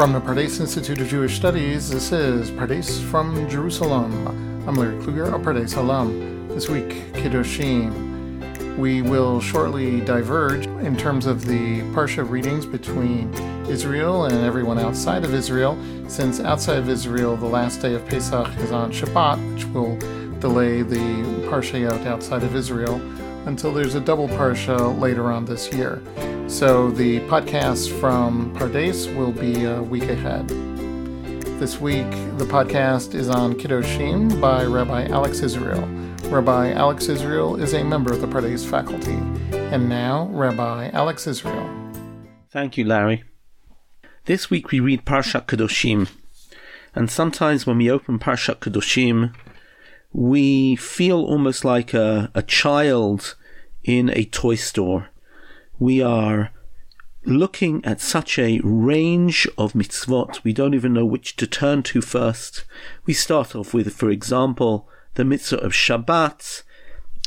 From 0.00 0.14
the 0.14 0.20
Pardes 0.22 0.58
Institute 0.60 0.98
of 1.02 1.08
Jewish 1.08 1.36
Studies, 1.36 1.90
this 1.90 2.10
is 2.10 2.50
Pardes 2.50 3.04
from 3.10 3.46
Jerusalem. 3.50 4.26
I'm 4.66 4.74
Larry 4.74 4.94
Kluger, 4.94 5.28
a 5.28 5.38
Pardes 5.38 5.76
alum. 5.76 6.48
This 6.48 6.70
week, 6.70 6.88
Kedoshim. 7.12 8.78
We 8.78 9.02
will 9.02 9.42
shortly 9.42 10.00
diverge 10.00 10.64
in 10.64 10.96
terms 10.96 11.26
of 11.26 11.44
the 11.44 11.82
Parsha 11.92 12.26
readings 12.26 12.64
between 12.64 13.30
Israel 13.68 14.24
and 14.24 14.42
everyone 14.42 14.78
outside 14.78 15.22
of 15.22 15.34
Israel, 15.34 15.76
since 16.08 16.40
outside 16.40 16.78
of 16.78 16.88
Israel, 16.88 17.36
the 17.36 17.44
last 17.44 17.82
day 17.82 17.92
of 17.92 18.06
Pesach 18.06 18.48
is 18.56 18.72
on 18.72 18.92
Shabbat, 18.92 19.52
which 19.52 19.66
will 19.66 19.98
delay 20.40 20.80
the 20.80 20.96
Parshayot 21.50 22.06
outside 22.06 22.42
of 22.42 22.56
Israel 22.56 22.94
until 23.46 23.70
there's 23.70 23.96
a 23.96 24.00
double 24.00 24.28
Parsha 24.28 24.98
later 24.98 25.30
on 25.30 25.44
this 25.44 25.70
year. 25.74 26.00
So 26.50 26.90
the 26.90 27.20
podcast 27.20 27.96
from 28.00 28.52
Pardes 28.56 29.06
will 29.16 29.30
be 29.30 29.64
a 29.64 29.80
week 29.80 30.08
ahead. 30.10 30.48
This 31.60 31.80
week, 31.80 32.10
the 32.38 32.44
podcast 32.44 33.14
is 33.14 33.30
on 33.30 33.54
Kedoshim 33.54 34.40
by 34.40 34.64
Rabbi 34.64 35.06
Alex 35.06 35.40
Israel. 35.42 35.86
Rabbi 36.24 36.72
Alex 36.72 37.08
Israel 37.08 37.54
is 37.54 37.72
a 37.72 37.84
member 37.84 38.12
of 38.12 38.20
the 38.20 38.26
Pardes 38.26 38.66
faculty. 38.66 39.16
And 39.52 39.88
now, 39.88 40.28
Rabbi 40.32 40.90
Alex 40.90 41.28
Israel. 41.28 41.70
Thank 42.50 42.76
you, 42.76 42.84
Larry. 42.84 43.22
This 44.24 44.50
week 44.50 44.72
we 44.72 44.80
read 44.80 45.06
Parshat 45.06 45.46
Kedoshim, 45.46 46.10
and 46.96 47.08
sometimes 47.08 47.64
when 47.64 47.78
we 47.78 47.88
open 47.88 48.18
Parshat 48.18 48.56
Kedoshim, 48.56 49.32
we 50.12 50.74
feel 50.74 51.22
almost 51.22 51.64
like 51.64 51.94
a, 51.94 52.28
a 52.34 52.42
child 52.42 53.36
in 53.84 54.10
a 54.10 54.24
toy 54.24 54.56
store 54.56 55.10
we 55.80 56.00
are 56.02 56.52
looking 57.24 57.84
at 57.84 58.00
such 58.00 58.38
a 58.38 58.60
range 58.62 59.48
of 59.58 59.72
mitzvot, 59.72 60.44
we 60.44 60.52
don't 60.52 60.74
even 60.74 60.92
know 60.92 61.06
which 61.06 61.36
to 61.36 61.46
turn 61.46 61.82
to 61.82 62.00
first. 62.00 62.64
We 63.06 63.14
start 63.14 63.56
off 63.56 63.74
with, 63.74 63.92
for 63.94 64.10
example, 64.10 64.88
the 65.14 65.24
mitzvah 65.24 65.58
of 65.58 65.72
Shabbat, 65.72 66.62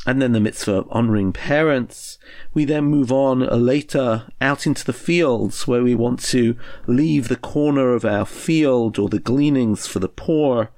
and 0.06 0.22
then 0.22 0.32
the 0.32 0.40
mitzvah 0.40 0.76
of 0.76 0.88
honoring 0.90 1.32
parents. 1.32 2.18
We 2.52 2.64
then 2.64 2.84
move 2.84 3.10
on 3.10 3.40
later 3.40 4.26
out 4.40 4.66
into 4.66 4.84
the 4.84 4.92
fields 4.92 5.66
where 5.66 5.82
we 5.82 5.94
want 5.94 6.20
to 6.26 6.56
leave 6.86 7.28
the 7.28 7.36
corner 7.36 7.94
of 7.94 8.04
our 8.04 8.26
field 8.26 8.98
or 8.98 9.08
the 9.08 9.18
gleanings 9.18 9.86
for 9.86 9.98
the 9.98 10.08
poor. 10.08 10.70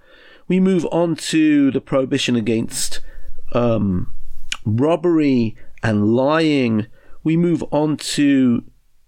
We 0.49 0.61
move 0.61 0.87
on 0.93 1.17
to 1.17 1.71
the 1.73 1.81
prohibition 1.81 2.37
against 2.37 3.01
um, 3.53 4.13
robbery 4.65 5.57
and 5.83 6.15
lying 6.15 6.87
we 7.27 7.37
move 7.37 7.65
on 7.73 7.97
to 7.97 8.63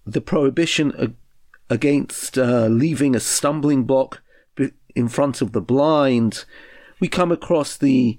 the 0.05 0.19
prohibition 0.19 1.15
against 1.69 2.37
uh, 2.37 2.65
leaving 2.65 3.15
a 3.15 3.19
stumbling 3.21 3.85
block 3.85 4.21
in 4.93 5.07
front 5.07 5.41
of 5.41 5.53
the 5.53 5.61
blind. 5.61 6.43
We 6.99 7.07
come 7.07 7.31
across 7.31 7.77
the 7.77 8.17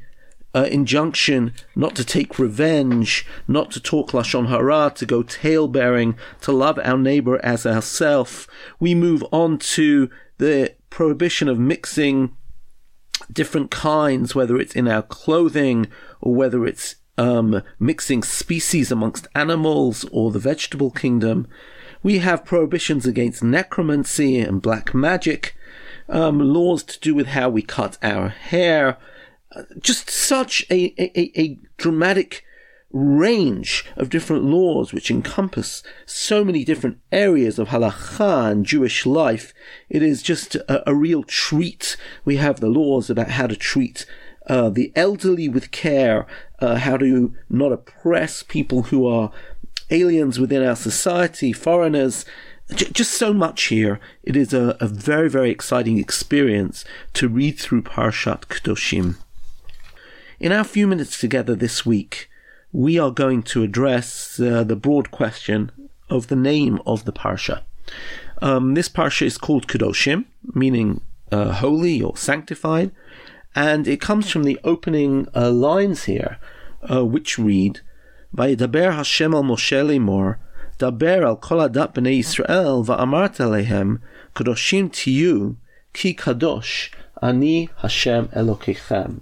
uh, 0.54 0.68
injunction 0.70 1.52
not 1.76 1.94
to 1.96 2.04
take 2.06 2.38
revenge, 2.38 3.26
not 3.46 3.70
to 3.72 3.78
talk 3.78 4.12
lashon 4.12 4.48
hara, 4.48 4.90
to 4.94 5.04
go 5.04 5.22
tale 5.22 5.68
bearing, 5.68 6.16
to 6.40 6.50
love 6.50 6.78
our 6.82 6.96
neighbor 6.96 7.38
as 7.44 7.66
ourself. 7.66 8.48
We 8.78 8.94
move 8.94 9.22
on 9.30 9.58
to 9.76 10.08
the 10.38 10.76
prohibition 10.88 11.46
of 11.46 11.58
mixing 11.58 12.34
different 13.30 13.70
kinds, 13.70 14.34
whether 14.34 14.58
it's 14.58 14.74
in 14.74 14.88
our 14.88 15.02
clothing 15.02 15.88
or 16.22 16.34
whether 16.34 16.64
it's 16.64 16.96
um, 17.20 17.62
mixing 17.78 18.22
species 18.22 18.90
amongst 18.90 19.28
animals 19.34 20.06
or 20.10 20.30
the 20.30 20.38
vegetable 20.38 20.90
kingdom. 20.90 21.46
We 22.02 22.18
have 22.18 22.46
prohibitions 22.46 23.06
against 23.06 23.44
necromancy 23.44 24.38
and 24.38 24.62
black 24.62 24.94
magic, 24.94 25.54
um, 26.08 26.40
laws 26.40 26.82
to 26.84 26.98
do 26.98 27.14
with 27.14 27.28
how 27.28 27.50
we 27.50 27.60
cut 27.60 27.98
our 28.02 28.30
hair. 28.30 28.96
Uh, 29.54 29.64
just 29.80 30.08
such 30.08 30.64
a, 30.70 30.94
a, 30.98 31.38
a 31.38 31.58
dramatic 31.76 32.42
range 32.90 33.84
of 33.96 34.08
different 34.08 34.44
laws 34.44 34.92
which 34.92 35.10
encompass 35.10 35.82
so 36.06 36.42
many 36.42 36.64
different 36.64 36.98
areas 37.12 37.58
of 37.58 37.68
halacha 37.68 38.50
and 38.50 38.64
Jewish 38.64 39.04
life. 39.04 39.52
It 39.90 40.02
is 40.02 40.22
just 40.22 40.54
a, 40.54 40.88
a 40.88 40.94
real 40.94 41.22
treat. 41.22 41.98
We 42.24 42.36
have 42.36 42.60
the 42.60 42.70
laws 42.70 43.10
about 43.10 43.32
how 43.32 43.46
to 43.46 43.56
treat 43.56 44.06
uh, 44.50 44.68
the 44.68 44.92
elderly 44.96 45.48
with 45.48 45.70
care, 45.70 46.26
uh, 46.58 46.74
how 46.74 46.96
to 46.96 47.32
not 47.48 47.70
oppress 47.70 48.42
people 48.42 48.82
who 48.82 49.06
are 49.06 49.30
aliens 49.90 50.40
within 50.40 50.60
our 50.60 50.74
society, 50.74 51.52
foreigners. 51.52 52.24
J- 52.74 52.90
just 52.92 53.12
so 53.12 53.32
much 53.32 53.62
here. 53.66 54.00
It 54.24 54.34
is 54.34 54.52
a, 54.52 54.76
a, 54.80 54.88
very, 54.88 55.30
very 55.30 55.52
exciting 55.52 55.98
experience 55.98 56.84
to 57.14 57.28
read 57.28 57.60
through 57.60 57.82
Parshat 57.82 58.48
Kedoshim. 58.48 59.18
In 60.40 60.50
our 60.50 60.64
few 60.64 60.88
minutes 60.88 61.20
together 61.20 61.54
this 61.54 61.86
week, 61.86 62.28
we 62.72 62.98
are 62.98 63.12
going 63.12 63.44
to 63.44 63.62
address 63.62 64.40
uh, 64.40 64.64
the 64.64 64.74
broad 64.74 65.12
question 65.12 65.70
of 66.08 66.26
the 66.26 66.34
name 66.34 66.80
of 66.84 67.04
the 67.04 67.12
Parsha. 67.12 67.62
Um, 68.42 68.74
this 68.74 68.88
Parsha 68.88 69.26
is 69.26 69.38
called 69.38 69.68
Kedoshim, 69.68 70.24
meaning 70.54 71.02
uh, 71.30 71.52
holy 71.52 72.02
or 72.02 72.16
sanctified. 72.16 72.90
And 73.54 73.88
it 73.88 74.00
comes 74.00 74.30
from 74.30 74.44
the 74.44 74.58
opening 74.62 75.26
uh, 75.34 75.50
lines 75.50 76.04
here, 76.04 76.38
uh, 76.90 77.04
which 77.04 77.38
read, 77.38 77.80
Vayidaber 78.34 78.94
Hashem 78.94 79.34
al 79.34 79.42
Moshe 79.42 79.84
lemor, 79.84 80.36
Daber 80.78 81.24
al 81.24 81.36
kol 81.36 81.58
adat 81.58 81.94
b'nei 81.94 82.20
Yisrael, 82.20 82.86
va'amart 82.86 83.36
alehem, 83.38 84.00
kadoshim 84.34 84.90
tiyu, 84.90 85.56
ki 85.92 86.14
kadosh, 86.14 86.90
ani 87.20 87.68
Hashem 87.78 88.28
Elokechem. 88.28 89.20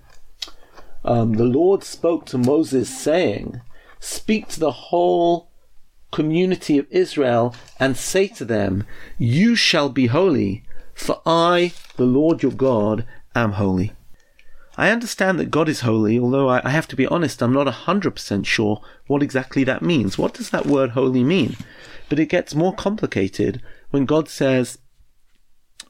Um, 1.05 1.35
the 1.35 1.45
Lord 1.45 1.83
spoke 1.85 2.27
to 2.27 2.39
Moses 2.39 2.89
saying, 2.89 3.61
Speak 3.99 4.49
to 4.49 4.61
the 4.61 4.71
whole 4.71 5.51
community 6.13 6.79
of 6.79 6.87
Israel 6.91 7.55
and 7.81 7.97
say 7.97 8.29
to 8.29 8.45
them, 8.45 8.85
You 9.17 9.57
shall 9.57 9.89
be 9.89 10.07
holy, 10.07 10.65
for 10.95 11.21
I, 11.25 11.73
the 11.97 12.05
Lord 12.05 12.43
your 12.43 12.53
God, 12.53 13.07
am 13.35 13.53
holy. 13.53 13.93
I 14.79 14.91
understand 14.93 15.41
that 15.41 15.51
God 15.51 15.69
is 15.69 15.81
holy, 15.81 16.21
although 16.21 16.49
I, 16.49 16.71
have 16.71 16.87
to 16.87 16.97
be 16.97 17.09
honest, 17.09 17.43
I'm 17.43 17.53
not 17.53 17.67
100% 17.67 18.47
sure 18.47 18.81
what 19.09 19.25
exactly 19.25 19.65
that 19.65 19.83
means. 19.83 20.17
What 20.17 20.35
does 20.35 20.51
that 20.51 20.67
word 20.67 20.91
holy 20.91 21.25
mean? 21.25 21.57
But 22.09 22.21
it 22.21 22.27
gets 22.27 22.55
more 22.55 22.73
complicated 22.73 23.61
when 23.91 24.07
God 24.07 24.29
says, 24.29 24.79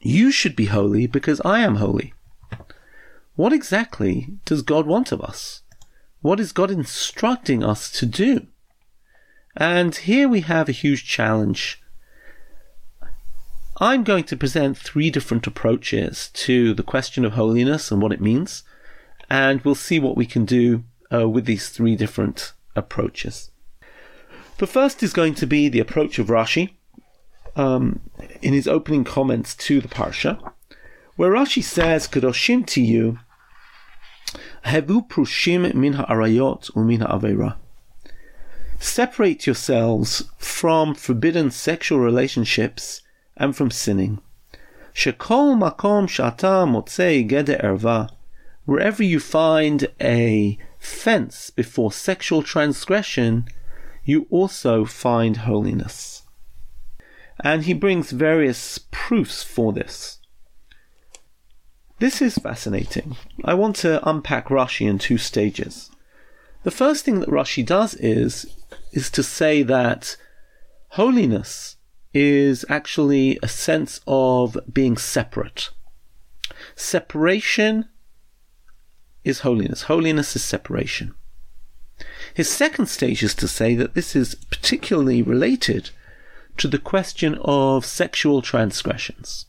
You 0.01 0.31
should 0.31 0.55
be 0.55 0.65
holy 0.65 1.05
because 1.05 1.39
I 1.45 1.59
am 1.59 1.75
holy. 1.75 2.15
What 3.35 3.53
exactly 3.53 4.39
does 4.43 4.63
God 4.63 4.87
want 4.87 5.11
of 5.11 5.21
us? 5.21 5.61
What 6.21 6.39
is 6.39 6.51
God 6.51 6.71
instructing 6.71 7.63
us 7.63 7.91
to 7.91 8.07
do? 8.07 8.47
And 9.55 9.95
here 9.95 10.27
we 10.27 10.41
have 10.41 10.67
a 10.67 10.71
huge 10.71 11.05
challenge. 11.05 11.79
I'm 13.77 14.03
going 14.03 14.23
to 14.23 14.35
present 14.35 14.79
three 14.79 15.11
different 15.11 15.45
approaches 15.45 16.31
to 16.33 16.73
the 16.73 16.83
question 16.83 17.23
of 17.23 17.33
holiness 17.33 17.91
and 17.91 18.01
what 18.01 18.11
it 18.11 18.19
means 18.19 18.63
and 19.29 19.61
we'll 19.61 19.75
see 19.75 19.99
what 19.99 20.17
we 20.17 20.25
can 20.25 20.45
do 20.45 20.83
uh, 21.13 21.27
with 21.27 21.45
these 21.45 21.69
three 21.69 21.95
different 21.95 22.53
approaches. 22.75 23.51
The 24.57 24.67
first 24.67 25.03
is 25.03 25.13
going 25.13 25.35
to 25.35 25.47
be 25.47 25.69
the 25.69 25.79
approach 25.79 26.19
of 26.19 26.27
Rashi 26.27 26.71
um, 27.55 28.01
in 28.41 28.53
his 28.53 28.67
opening 28.67 29.03
comments 29.03 29.55
to 29.55 29.79
the 29.81 29.87
Parsha, 29.87 30.53
where 31.15 31.31
Rashi 31.31 31.63
says, 31.63 32.07
Kadoshim 32.07 32.65
to 32.67 32.81
you, 32.81 33.19
Hevu 34.65 35.07
prushim 35.07 35.73
min 35.73 35.93
ha'arayot 35.93 36.71
umin 36.71 36.99
ha'avera. 36.99 37.55
Separate 38.79 39.45
yourselves 39.45 40.23
from 40.37 40.95
forbidden 40.95 41.51
sexual 41.51 41.99
relationships 41.99 43.01
and 43.35 43.55
from 43.55 43.71
sinning. 43.71 44.19
Shekol 44.93 45.57
makom 45.57 46.07
shata 46.07 46.67
motzei 46.67 47.27
gede 47.27 47.59
erva 47.61 48.09
wherever 48.69 49.01
you 49.01 49.19
find 49.19 49.87
a 49.99 50.55
fence 50.77 51.49
before 51.49 51.91
sexual 51.91 52.43
transgression, 52.43 53.45
you 54.03 54.27
also 54.29 54.85
find 54.85 55.37
holiness. 55.37 56.21
And 57.39 57.63
he 57.63 57.73
brings 57.73 58.11
various 58.11 58.77
proofs 58.91 59.41
for 59.41 59.73
this. 59.73 60.19
This 61.97 62.21
is 62.21 62.37
fascinating. 62.37 63.17
I 63.43 63.55
want 63.55 63.75
to 63.77 64.07
unpack 64.07 64.49
Rashi 64.49 64.87
in 64.87 64.99
two 64.99 65.17
stages. 65.17 65.89
The 66.61 66.69
first 66.71 67.03
thing 67.03 67.21
that 67.21 67.29
Rashi 67.29 67.65
does 67.65 67.95
is, 67.95 68.45
is 68.91 69.09
to 69.11 69.23
say 69.23 69.63
that 69.63 70.15
holiness 70.89 71.77
is 72.13 72.65
actually 72.69 73.39
a 73.41 73.47
sense 73.47 73.99
of 74.05 74.59
being 74.71 74.95
separate. 74.95 75.71
Separation 76.75 77.89
is 79.29 79.39
holiness. 79.39 79.83
Holiness 79.83 80.35
is 80.35 80.43
separation. 80.43 81.13
His 82.33 82.49
second 82.49 82.87
stage 82.87 83.23
is 83.23 83.33
to 83.35 83.47
say 83.47 83.75
that 83.75 83.93
this 83.93 84.15
is 84.15 84.35
particularly 84.35 85.21
related 85.21 85.91
to 86.57 86.67
the 86.67 86.77
question 86.77 87.37
of 87.41 87.85
sexual 87.85 88.41
transgressions. 88.41 89.45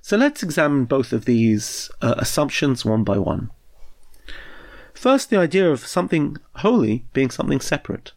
So 0.00 0.16
let's 0.16 0.42
examine 0.42 0.84
both 0.86 1.12
of 1.12 1.26
these 1.26 1.90
uh, 2.00 2.14
assumptions 2.18 2.84
one 2.84 3.04
by 3.04 3.18
one. 3.18 3.50
First, 4.94 5.30
the 5.30 5.38
idea 5.38 5.70
of 5.70 5.86
something 5.86 6.38
holy 6.56 7.04
being 7.12 7.30
something 7.30 7.60
separate. 7.60 8.12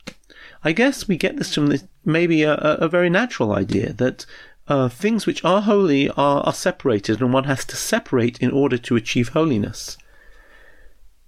I 0.63 0.71
guess 0.71 1.07
we 1.07 1.17
get 1.17 1.37
this 1.37 1.53
from 1.53 1.73
maybe 2.05 2.43
a, 2.43 2.55
a 2.55 2.87
very 2.87 3.09
natural 3.09 3.53
idea 3.53 3.93
that 3.93 4.25
uh, 4.67 4.87
things 4.87 5.25
which 5.25 5.43
are 5.43 5.61
holy 5.61 6.09
are, 6.11 6.41
are 6.41 6.53
separated, 6.53 7.21
and 7.21 7.33
one 7.33 7.45
has 7.45 7.65
to 7.65 7.75
separate 7.75 8.39
in 8.39 8.51
order 8.51 8.77
to 8.77 8.95
achieve 8.95 9.29
holiness. 9.29 9.97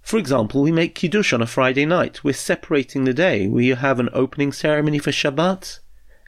For 0.02 0.18
example, 0.18 0.62
we 0.62 0.72
make 0.72 0.94
Kiddush 0.94 1.32
on 1.32 1.40
a 1.40 1.46
Friday 1.46 1.86
night. 1.86 2.22
We're 2.22 2.34
separating 2.34 3.04
the 3.04 3.14
day. 3.14 3.46
We 3.46 3.68
have 3.68 3.98
an 3.98 4.10
opening 4.12 4.52
ceremony 4.52 4.98
for 4.98 5.10
Shabbat 5.10 5.78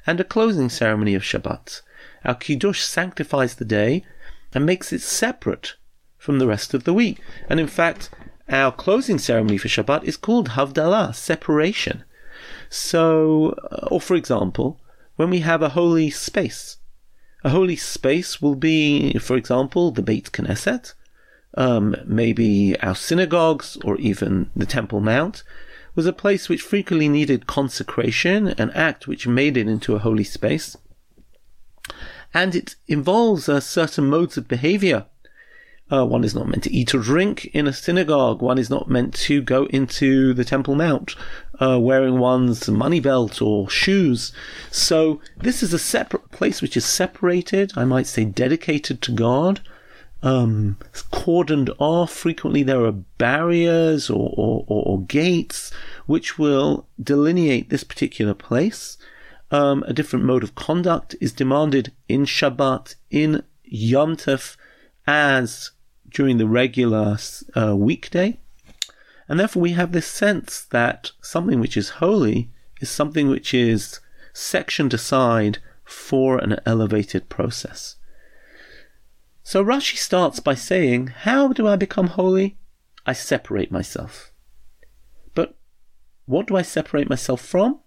and 0.07 0.21
a 0.21 0.25
closing 0.25 0.71
ceremony 0.71 1.15
of 1.15 1.23
Shabbat. 1.23 1.83
Our 2.25 2.35
Kiddush 2.35 2.83
sanctifies 2.83 3.57
the 3.57 3.65
day 3.65 4.05
and 4.55 4.65
makes 4.65 4.93
it 4.93 5.03
separate 5.03 5.75
from 6.17 6.39
the 6.39 6.47
rest 6.47 6.73
of 6.73 6.85
the 6.85 6.95
week. 6.95 7.21
And 7.51 7.61
in 7.61 7.67
fact, 7.67 8.11
our 8.49 8.73
closing 8.73 9.19
ceremony 9.19 9.59
for 9.59 9.69
Shabbat 9.69 10.05
is 10.05 10.17
called 10.17 10.51
Havdalah, 10.51 11.15
separation. 11.15 12.05
So, 12.71 13.55
uh, 13.71 13.89
or 13.91 14.01
for 14.01 14.15
example, 14.15 14.81
when 15.17 15.31
we 15.31 15.41
have 15.41 15.63
a 15.63 15.71
holy 15.71 16.11
space, 16.11 16.79
a 17.43 17.51
holy 17.51 17.77
space 17.77 18.41
will 18.41 18.55
be, 18.55 19.19
for 19.19 19.37
example, 19.37 19.91
the 19.91 20.03
Beit 20.03 20.33
Knesset, 20.33 20.95
um, 21.57 21.97
maybe 22.05 22.79
our 22.81 22.95
synagogues, 22.95 23.77
or 23.85 23.97
even 23.99 24.51
the 24.57 24.67
Temple 24.67 25.01
Mount, 25.01 25.43
was 25.95 26.07
a 26.07 26.13
place 26.13 26.49
which 26.49 26.63
frequently 26.63 27.09
needed 27.09 27.47
consecration, 27.47 28.49
an 28.49 28.71
act 28.73 29.07
which 29.07 29.27
made 29.27 29.57
it 29.57 29.69
into 29.69 29.95
a 29.95 30.01
holy 30.01 30.25
space. 30.25 30.77
And 32.33 32.55
it 32.55 32.75
involves 32.89 33.49
uh, 33.49 33.61
certain 33.61 34.07
modes 34.07 34.37
of 34.37 34.49
behavior. 34.49 35.07
Uh, 35.93 36.05
one 36.05 36.25
is 36.25 36.35
not 36.35 36.49
meant 36.49 36.65
to 36.65 36.73
eat 36.73 36.95
or 36.95 36.99
drink 36.99 37.45
in 37.47 37.69
a 37.69 37.73
synagogue. 37.73 38.41
One 38.41 38.59
is 38.59 38.71
not 38.71 38.89
meant 38.89 39.15
to 39.15 39.43
go 39.43 39.67
into 39.67 40.33
the 40.33 40.45
Temple 40.45 40.75
Mount 40.75 41.15
uh, 41.61 41.79
wearing 41.79 42.19
one's 42.19 42.69
money 42.69 43.01
belt 43.01 43.41
or 43.43 43.69
shoes. 43.69 44.33
So 44.71 45.21
this 45.37 45.63
is 45.63 45.73
a 45.73 45.79
separate 45.79 46.31
place 46.33 46.63
which 46.63 46.77
is 46.77 46.85
separated, 46.85 47.73
I 47.77 47.85
might 47.85 48.07
say 48.07 48.25
dedicated 48.25 49.03
to 49.03 49.13
God, 49.13 49.61
um, 50.25 50.79
cordoned 51.13 51.71
off. 51.79 52.11
Frequently 52.11 52.65
there 52.65 52.85
are 52.85 52.93
barriers 52.93 54.11
or, 54.11 54.33
or, 54.37 54.65
or, 54.67 54.83
or 54.87 55.03
gates 55.03 55.71
which 56.07 56.39
will 56.39 56.89
delineate 57.01 57.69
this 57.69 57.85
particular 57.85 58.35
place. 58.35 58.97
Um, 59.51 59.85
a 59.87 59.93
different 59.93 60.25
mode 60.25 60.43
of 60.43 60.55
conduct 60.55 61.15
is 61.21 61.33
demanded 61.33 61.93
in 62.09 62.25
Shabbat, 62.25 62.97
in 63.11 63.45
Yom 63.63 64.17
Tov, 64.17 64.57
as 65.07 65.71
during 66.09 66.39
the 66.39 66.49
regular 66.49 67.19
uh, 67.55 67.77
weekday. 67.77 68.41
And 69.29 69.39
therefore, 69.39 69.63
we 69.63 69.73
have 69.73 69.93
this 69.93 70.07
sense 70.07 70.63
that 70.71 71.13
something 71.21 71.61
which 71.61 71.77
is 71.77 72.01
holy 72.01 72.51
is 72.81 72.91
something 72.91 73.29
which 73.29 73.53
is 73.53 74.01
sectioned 74.33 74.95
aside 74.95 75.59
for 75.85 76.39
an 76.39 76.59
elevated 76.67 77.29
process. 77.29 77.97
So 79.47 79.63
Rashi 79.63 79.99
starts 79.99 80.41
by 80.41 80.55
saying, 80.55 81.09
How 81.09 81.53
do 81.53 81.69
I 81.69 81.77
become 81.77 82.09
holy? 82.09 82.57
I 83.05 83.13
separate 83.13 83.71
myself. 83.71 84.33
But 85.35 85.55
what 86.25 86.47
do 86.47 86.57
I 86.57 86.63
separate 86.63 87.11
myself 87.11 87.43
from? 87.43 87.81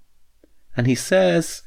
And 0.78 0.86
he 0.86 0.94
says, 0.94 1.64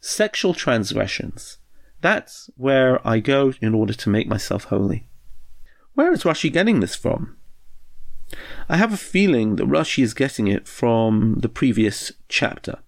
Sexual 0.00 0.54
transgressions. 0.54 1.58
That's 2.00 2.48
where 2.56 3.06
I 3.06 3.20
go 3.20 3.52
in 3.60 3.74
order 3.74 3.92
to 3.92 4.08
make 4.08 4.26
myself 4.26 4.64
holy. 4.64 5.06
Where 5.92 6.12
is 6.12 6.24
Rashi 6.24 6.50
getting 6.50 6.80
this 6.80 6.96
from? 6.96 7.36
I 8.70 8.78
have 8.78 8.92
a 8.92 8.96
feeling 8.96 9.56
that 9.56 9.68
Rashi 9.68 10.02
is 10.02 10.14
getting 10.14 10.48
it 10.48 10.66
from 10.66 11.36
the 11.40 11.48
previous 11.50 12.10
chapter, 12.28 12.78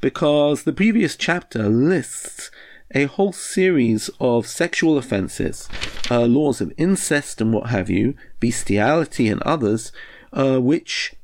because 0.00 0.62
the 0.62 0.72
previous 0.72 1.16
chapter 1.16 1.68
lists 1.68 2.50
a 2.92 3.04
whole 3.04 3.32
series 3.32 4.10
of 4.20 4.46
sexual 4.46 4.98
offences, 4.98 5.68
uh, 6.10 6.22
laws 6.22 6.60
of 6.60 6.72
incest 6.76 7.40
and 7.40 7.52
what 7.52 7.70
have 7.70 7.88
you, 7.88 8.14
bestiality 8.40 9.28
and 9.28 9.42
others, 9.42 9.92
uh, 10.32 10.58
which 10.58 11.14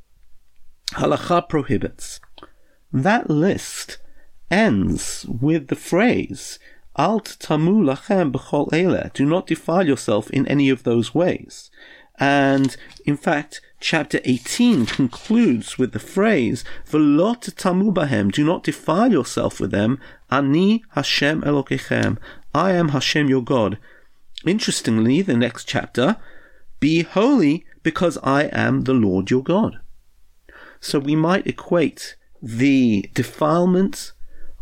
halacha 0.92 1.48
prohibits. 1.48 2.20
That 2.92 3.28
list 3.28 3.98
ends 4.50 5.26
with 5.28 5.68
the 5.68 5.76
phrase 5.76 6.58
Alt 6.98 7.36
tamu 7.38 7.82
lachem 7.84 8.32
b'chol 8.32 8.72
ele. 8.72 9.10
Do 9.12 9.26
not 9.26 9.46
defile 9.46 9.86
yourself 9.86 10.30
in 10.30 10.46
any 10.48 10.70
of 10.70 10.84
those 10.84 11.14
ways. 11.14 11.70
And 12.18 12.74
in 13.04 13.18
fact, 13.18 13.60
chapter 13.80 14.20
18 14.24 14.86
concludes 14.86 15.76
with 15.76 15.92
the 15.92 15.98
phrase, 15.98 16.64
V'lot 16.88 17.54
tamu 17.54 17.92
bahem. 17.92 18.32
Do 18.32 18.44
not 18.44 18.62
defile 18.62 19.12
yourself 19.12 19.60
with 19.60 19.72
them. 19.72 20.00
Ani 20.30 20.84
Hashem 20.90 21.42
Elokechem. 21.42 22.18
I 22.54 22.72
am 22.72 22.88
Hashem 22.88 23.28
your 23.28 23.42
God. 23.42 23.78
Interestingly, 24.44 25.22
the 25.22 25.36
next 25.36 25.66
chapter, 25.66 26.16
Be 26.80 27.02
holy 27.02 27.64
because 27.82 28.18
I 28.22 28.44
am 28.44 28.84
the 28.84 28.94
Lord 28.94 29.30
your 29.30 29.42
God. 29.42 29.78
So 30.80 30.98
we 30.98 31.16
might 31.16 31.46
equate 31.46 32.16
the 32.42 33.08
defilement 33.14 34.12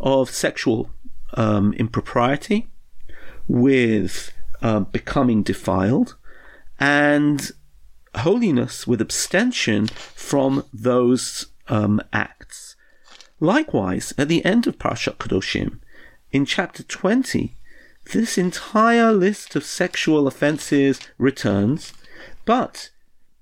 of 0.00 0.30
sexual 0.30 0.90
um, 1.34 1.72
impropriety 1.74 2.68
with 3.48 4.32
uh, 4.62 4.80
becoming 4.80 5.42
defiled 5.42 6.16
and 6.78 7.50
holiness 8.16 8.86
with 8.86 9.00
abstention 9.00 9.86
from 9.86 10.64
those 10.72 11.46
um, 11.68 12.00
acts. 12.12 12.63
Likewise, 13.44 14.14
at 14.16 14.28
the 14.28 14.42
end 14.42 14.66
of 14.66 14.78
Parashat 14.78 15.18
Kedoshim, 15.18 15.80
in 16.32 16.46
chapter 16.46 16.82
20, 16.82 17.54
this 18.14 18.38
entire 18.38 19.12
list 19.12 19.54
of 19.54 19.66
sexual 19.66 20.26
offences 20.26 20.98
returns, 21.18 21.92
but, 22.46 22.88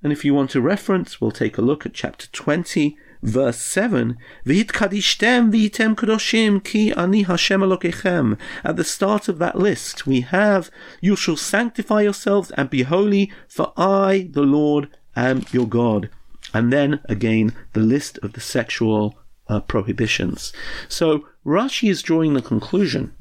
and 0.03 0.13
if 0.13 0.25
you 0.25 0.35
want 0.35 0.57
a 0.57 0.61
reference, 0.61 1.21
we'll 1.21 1.31
take 1.31 1.57
a 1.57 1.63
look 1.63 1.87
at 1.87 1.95
chapter 1.95 2.27
20, 2.33 2.97
verse 3.23 3.59
7, 3.59 4.19
V'hitkadishtem 4.45 5.53
v'yitem 5.53 5.95
kadoshim 5.95 6.65
ki 6.65 6.93
ani 6.95 7.23
Hashem 7.23 7.61
Elokechem. 7.61 8.37
At 8.65 8.75
the 8.75 8.83
start 8.83 9.29
of 9.29 9.39
that 9.39 9.57
list, 9.57 10.05
we 10.05 10.23
have, 10.23 10.69
You 11.01 11.15
shall 11.15 11.37
sanctify 11.37 12.03
yourselves 12.03 12.51
and 12.57 12.69
be 12.69 12.83
holy, 12.83 13.31
for 13.47 13.73
I, 13.77 14.29
the 14.33 14.43
Lord, 14.43 14.89
am 15.15 15.45
your 15.53 15.69
God. 15.69 16.11
And 16.53 16.73
then 16.73 16.99
again, 17.05 17.55
the 17.73 17.81
list 17.81 18.19
of 18.19 18.33
the 18.33 18.41
sexual 18.41 19.17
uh, 19.53 19.61
prohibitions. 19.61 20.53
So 20.89 21.27
Rashi 21.45 21.91
is 21.91 22.03
drawing 22.03 22.35
the 22.35 22.43
conclusion 22.43 23.15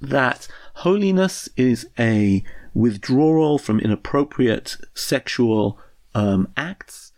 that 0.00 0.48
holiness 0.74 1.48
is 1.56 1.88
a 1.98 2.44
withdrawal 2.74 3.58
from 3.58 3.80
inappropriate 3.80 4.76
sexual 4.94 5.78
um, 6.14 6.48
acts 6.56 7.12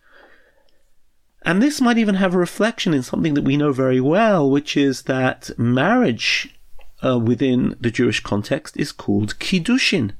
and 1.44 1.62
this 1.62 1.80
might 1.80 1.98
even 1.98 2.14
have 2.14 2.34
a 2.34 2.38
reflection 2.38 2.94
in 2.94 3.02
something 3.02 3.34
that 3.34 3.44
we 3.44 3.58
know 3.58 3.72
very 3.72 4.00
well, 4.00 4.50
which 4.50 4.76
is 4.76 5.02
that 5.02 5.50
marriage 5.58 6.56
uh, 7.04 7.18
within 7.18 7.76
the 7.78 7.90
Jewish 7.90 8.20
context 8.20 8.78
is 8.78 8.92
called 8.92 9.38
Kiddushin. 9.38 10.12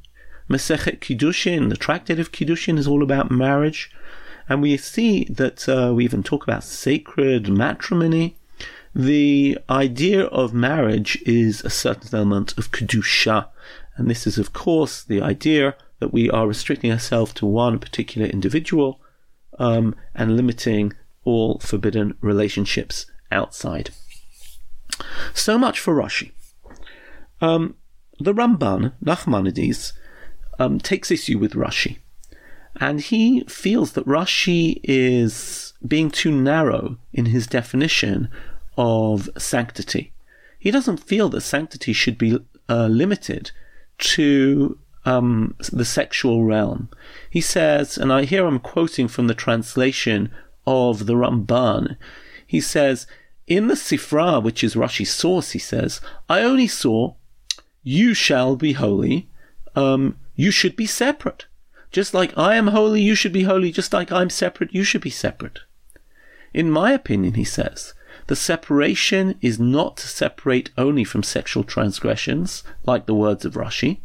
Masechet 0.51 1.01
Kiddushin, 1.01 1.71
the 1.71 1.79
tractate 1.79 2.21
of 2.21 2.31
Kiddushin, 2.31 2.77
is 2.77 2.87
all 2.87 3.03
about 3.03 3.31
marriage. 3.31 3.91
And 4.49 4.61
we 4.61 4.77
see 4.77 5.25
that 5.25 5.69
uh, 5.69 5.93
we 5.95 6.05
even 6.05 6.23
talk 6.23 6.43
about 6.45 6.65
sacred 6.65 7.49
matrimony. 7.49 8.37
The 8.95 9.59
idea 9.69 10.25
of 10.27 10.55
marriage 10.55 11.21
is 11.27 11.63
a 11.63 11.71
certain 11.71 12.09
element 12.13 12.57
of 12.59 12.71
Kedusha. 12.71 13.49
And 13.97 14.11
this 14.11 14.27
is, 14.27 14.39
of 14.39 14.53
course, 14.53 15.03
the 15.03 15.23
idea 15.23 15.77
that 15.99 16.13
we 16.13 16.29
are 16.31 16.47
restricting 16.47 16.93
ourselves 16.93 17.33
to 17.35 17.47
one 17.47 17.79
particular 17.79 18.27
individual 18.27 19.01
um, 19.59 19.95
and 20.15 20.37
limiting 20.37 20.93
all 21.25 21.59
forbidden 21.61 22.17
relationships 22.21 23.07
outside. 23.33 23.91
So 25.33 25.59
much 25.59 25.81
for 25.81 25.95
Rashi. 25.95 26.33
Um, 27.41 27.77
the 28.21 28.35
Ramban, 28.35 28.93
Nachmanides, 29.03 29.93
um, 30.59 30.79
takes 30.79 31.11
issue 31.11 31.39
with 31.39 31.55
Rashi. 31.55 31.99
And 32.81 33.01
he 33.01 33.45
feels 33.45 33.93
that 33.93 34.07
Rashi 34.07 34.81
is 34.83 35.75
being 35.87 36.11
too 36.11 36.33
narrow 36.33 36.99
in 37.13 37.27
his 37.27 37.47
definition 37.47 38.29
of 38.77 39.29
sanctity. 39.39 40.13
He 40.59 40.71
doesn't 40.71 40.99
feel 40.99 41.29
that 41.29 41.43
sanctity 41.43 41.93
should 41.93 42.19
be 42.19 42.39
uh, 42.69 42.87
limited 42.87 43.53
to 43.99 44.79
um, 45.05 45.55
the 45.73 45.85
sexual 45.85 46.45
realm. 46.45 46.89
He 47.29 47.41
says, 47.41 47.99
and 47.99 48.13
I 48.13 48.25
here 48.25 48.47
I'm 48.47 48.59
quoting 48.59 49.07
from 49.09 49.27
the 49.27 49.35
translation 49.35 50.33
of 50.67 51.07
the 51.07 51.15
Ramban. 51.15 51.97
He 52.47 52.61
says, 52.61 53.07
in 53.47 53.69
the 53.69 53.75
Sifra, 53.75 54.43
which 54.43 54.65
is 54.65 54.75
Rashi's 54.75 55.13
source, 55.13 55.51
he 55.51 55.59
says, 55.59 56.01
I 56.29 56.41
only 56.41 56.67
saw, 56.67 57.15
you 57.83 58.15
shall 58.15 58.57
be 58.57 58.73
holy, 58.73 59.29
um, 59.77 60.17
you 60.35 60.51
should 60.51 60.77
be 60.77 60.87
separate. 60.87 61.45
Just 61.95 62.13
like 62.13 62.37
I 62.37 62.57
am 62.57 62.67
holy, 62.67 63.01
you 63.01 63.15
should 63.15 63.33
be 63.33 63.45
holy. 63.45 63.71
Just 63.71 63.93
like 63.93 64.11
I'm 64.11 64.29
separate, 64.29 64.75
you 64.75 64.83
should 64.83 65.01
be 65.01 65.11
separate. 65.11 65.61
In 66.53 66.69
my 66.69 66.91
opinion, 66.91 67.35
he 67.35 67.45
says, 67.45 67.95
the 68.27 68.35
separation 68.35 69.39
is 69.41 69.61
not 69.61 69.99
to 69.99 70.09
separate 70.09 70.73
only 70.77 71.05
from 71.05 71.23
sexual 71.23 71.63
transgressions, 71.63 72.65
like 72.85 73.07
the 73.07 73.15
words 73.15 73.45
of 73.45 73.55
Rashi, 73.55 74.01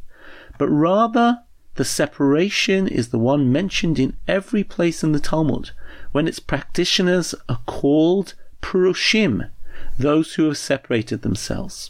but 0.59 0.67
rather 0.67 1.39
the 1.75 1.83
separation 1.83 2.87
is 2.87 3.09
the 3.09 3.17
one 3.17 3.51
mentioned 3.51 3.97
in 3.97 4.15
every 4.27 4.63
place 4.63 5.03
in 5.03 5.11
the 5.11 5.19
Talmud, 5.19 5.71
when 6.11 6.27
its 6.27 6.39
practitioners 6.39 7.33
are 7.49 7.61
called 7.65 8.35
Purushim, 8.61 9.49
those 9.97 10.35
who 10.35 10.43
have 10.43 10.59
separated 10.59 11.23
themselves. 11.23 11.89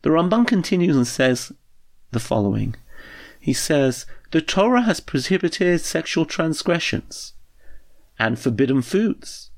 The 0.00 0.08
Ramban 0.08 0.46
continues 0.46 0.96
and 0.96 1.06
says 1.06 1.52
the 2.12 2.20
following. 2.20 2.76
He 3.38 3.52
says, 3.52 4.06
The 4.32 4.40
Torah 4.40 4.82
has 4.82 5.00
prohibited 5.00 5.80
sexual 5.80 6.24
transgressions 6.24 7.34
and 8.18 8.38
forbidden 8.38 8.82
foods, 8.82 9.50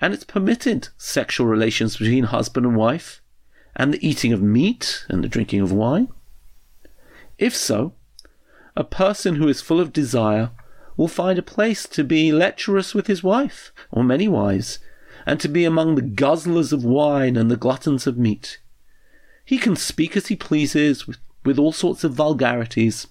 and 0.00 0.14
it's 0.14 0.24
permitted 0.24 0.88
sexual 0.96 1.46
relations 1.46 1.96
between 1.96 2.24
husband 2.24 2.64
and 2.64 2.76
wife, 2.76 3.20
and 3.74 3.92
the 3.92 4.06
eating 4.06 4.32
of 4.32 4.40
meat 4.40 5.04
and 5.08 5.24
the 5.24 5.28
drinking 5.28 5.60
of 5.60 5.72
wine. 5.72 6.08
If 7.38 7.56
so, 7.56 7.94
a 8.76 8.84
person 8.84 9.36
who 9.36 9.48
is 9.48 9.60
full 9.60 9.80
of 9.80 9.92
desire 9.92 10.50
will 10.96 11.08
find 11.08 11.38
a 11.38 11.42
place 11.42 11.88
to 11.88 12.04
be 12.04 12.30
lecherous 12.30 12.94
with 12.94 13.08
his 13.08 13.24
wife, 13.24 13.72
or 13.90 14.04
many 14.04 14.28
wives, 14.28 14.78
and 15.26 15.40
to 15.40 15.48
be 15.48 15.64
among 15.64 15.94
the 15.94 16.02
guzzlers 16.02 16.72
of 16.72 16.84
wine 16.84 17.36
and 17.36 17.50
the 17.50 17.56
gluttons 17.56 18.06
of 18.06 18.16
meat. 18.16 18.58
He 19.44 19.58
can 19.58 19.74
speak 19.74 20.16
as 20.16 20.28
he 20.28 20.36
pleases 20.36 21.06
with, 21.06 21.18
with 21.44 21.58
all 21.58 21.72
sorts 21.72 22.04
of 22.04 22.12
vulgarities, 22.12 23.08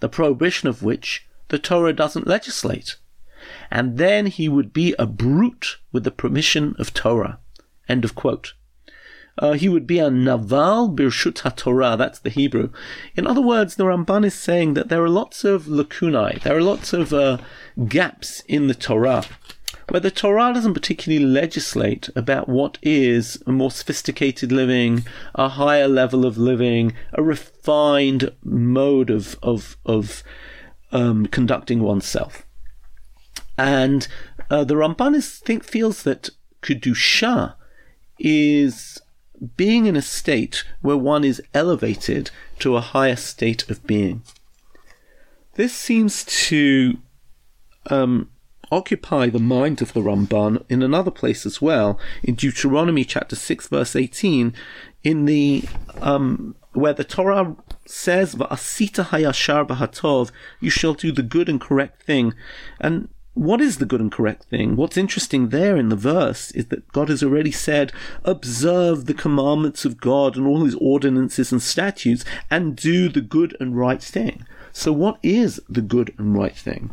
the 0.00 0.08
prohibition 0.08 0.68
of 0.68 0.82
which 0.82 1.26
the 1.48 1.58
Torah 1.58 1.92
doesn't 1.92 2.26
legislate. 2.26 2.96
And 3.70 3.98
then 3.98 4.26
he 4.26 4.48
would 4.48 4.72
be 4.72 4.94
a 4.98 5.06
brute 5.06 5.78
with 5.92 6.04
the 6.04 6.10
permission 6.10 6.74
of 6.78 6.94
Torah. 6.94 7.38
End 7.88 8.04
of 8.04 8.14
quote. 8.14 8.54
Uh, 9.36 9.52
he 9.52 9.68
would 9.68 9.86
be 9.86 9.98
a 9.98 10.10
Naval 10.10 10.88
Birshut 10.88 11.42
HaTorah, 11.42 11.98
that's 11.98 12.20
the 12.20 12.30
Hebrew. 12.30 12.70
In 13.16 13.26
other 13.26 13.40
words, 13.40 13.74
the 13.74 13.84
Ramban 13.84 14.24
is 14.24 14.34
saying 14.34 14.74
that 14.74 14.88
there 14.88 15.02
are 15.02 15.08
lots 15.08 15.44
of 15.44 15.66
lacunae, 15.66 16.38
there 16.44 16.56
are 16.56 16.62
lots 16.62 16.92
of 16.92 17.12
uh, 17.12 17.38
gaps 17.88 18.40
in 18.46 18.68
the 18.68 18.74
Torah 18.74 19.24
where 19.88 20.00
the 20.00 20.10
Torah 20.10 20.52
doesn't 20.54 20.74
particularly 20.74 21.24
legislate 21.24 22.08
about 22.16 22.48
what 22.48 22.78
is 22.82 23.42
a 23.46 23.52
more 23.52 23.70
sophisticated 23.70 24.50
living, 24.50 25.04
a 25.34 25.50
higher 25.50 25.88
level 25.88 26.24
of 26.24 26.38
living, 26.38 26.94
a 27.12 27.22
refined 27.22 28.32
mode 28.42 29.10
of 29.10 29.36
of 29.42 29.76
of 29.84 30.22
um, 30.92 31.26
conducting 31.26 31.80
oneself. 31.80 32.46
And 33.56 34.08
uh, 34.50 34.64
the 34.64 34.74
Ramban 34.74 35.14
is, 35.14 35.38
think, 35.38 35.64
feels 35.64 36.02
that 36.02 36.30
kedusha 36.62 37.54
is 38.18 39.00
being 39.56 39.86
in 39.86 39.96
a 39.96 40.02
state 40.02 40.64
where 40.80 40.96
one 40.96 41.24
is 41.24 41.42
elevated 41.52 42.30
to 42.60 42.76
a 42.76 42.80
higher 42.80 43.16
state 43.16 43.68
of 43.68 43.86
being. 43.86 44.22
This 45.54 45.72
seems 45.72 46.24
to 46.24 46.98
um, 47.90 48.30
occupy 48.74 49.28
the 49.28 49.38
mind 49.38 49.80
of 49.80 49.92
the 49.92 50.00
Ramban 50.00 50.64
in 50.68 50.82
another 50.82 51.10
place 51.10 51.46
as 51.46 51.62
well, 51.62 51.98
in 52.22 52.34
Deuteronomy 52.34 53.04
chapter 53.04 53.36
6, 53.36 53.68
verse 53.68 53.94
18, 53.94 54.52
in 55.04 55.24
the 55.26 55.64
um, 56.00 56.56
where 56.72 56.92
the 56.92 57.04
Torah 57.04 57.56
says, 57.86 58.34
Va'asita 58.34 59.06
hayashar 59.06 59.66
b'hatov, 59.66 60.30
you 60.60 60.70
shall 60.70 60.94
do 60.94 61.12
the 61.12 61.22
good 61.22 61.48
and 61.48 61.60
correct 61.60 62.02
thing. 62.02 62.34
And 62.80 63.08
what 63.34 63.60
is 63.60 63.78
the 63.78 63.86
good 63.86 64.00
and 64.00 64.10
correct 64.10 64.44
thing? 64.44 64.76
What's 64.76 64.96
interesting 64.96 65.50
there 65.50 65.76
in 65.76 65.88
the 65.88 65.96
verse 65.96 66.50
is 66.52 66.66
that 66.66 66.88
God 66.92 67.08
has 67.08 67.22
already 67.22 67.52
said, 67.52 67.92
observe 68.24 69.06
the 69.06 69.14
commandments 69.14 69.84
of 69.84 70.00
God 70.00 70.36
and 70.36 70.46
all 70.46 70.64
his 70.64 70.76
ordinances 70.76 71.52
and 71.52 71.62
statutes 71.62 72.24
and 72.50 72.76
do 72.76 73.08
the 73.08 73.20
good 73.20 73.56
and 73.60 73.76
right 73.76 74.02
thing. 74.02 74.46
So 74.72 74.92
what 74.92 75.18
is 75.22 75.60
the 75.68 75.82
good 75.82 76.12
and 76.18 76.34
right 76.34 76.56
thing? 76.56 76.90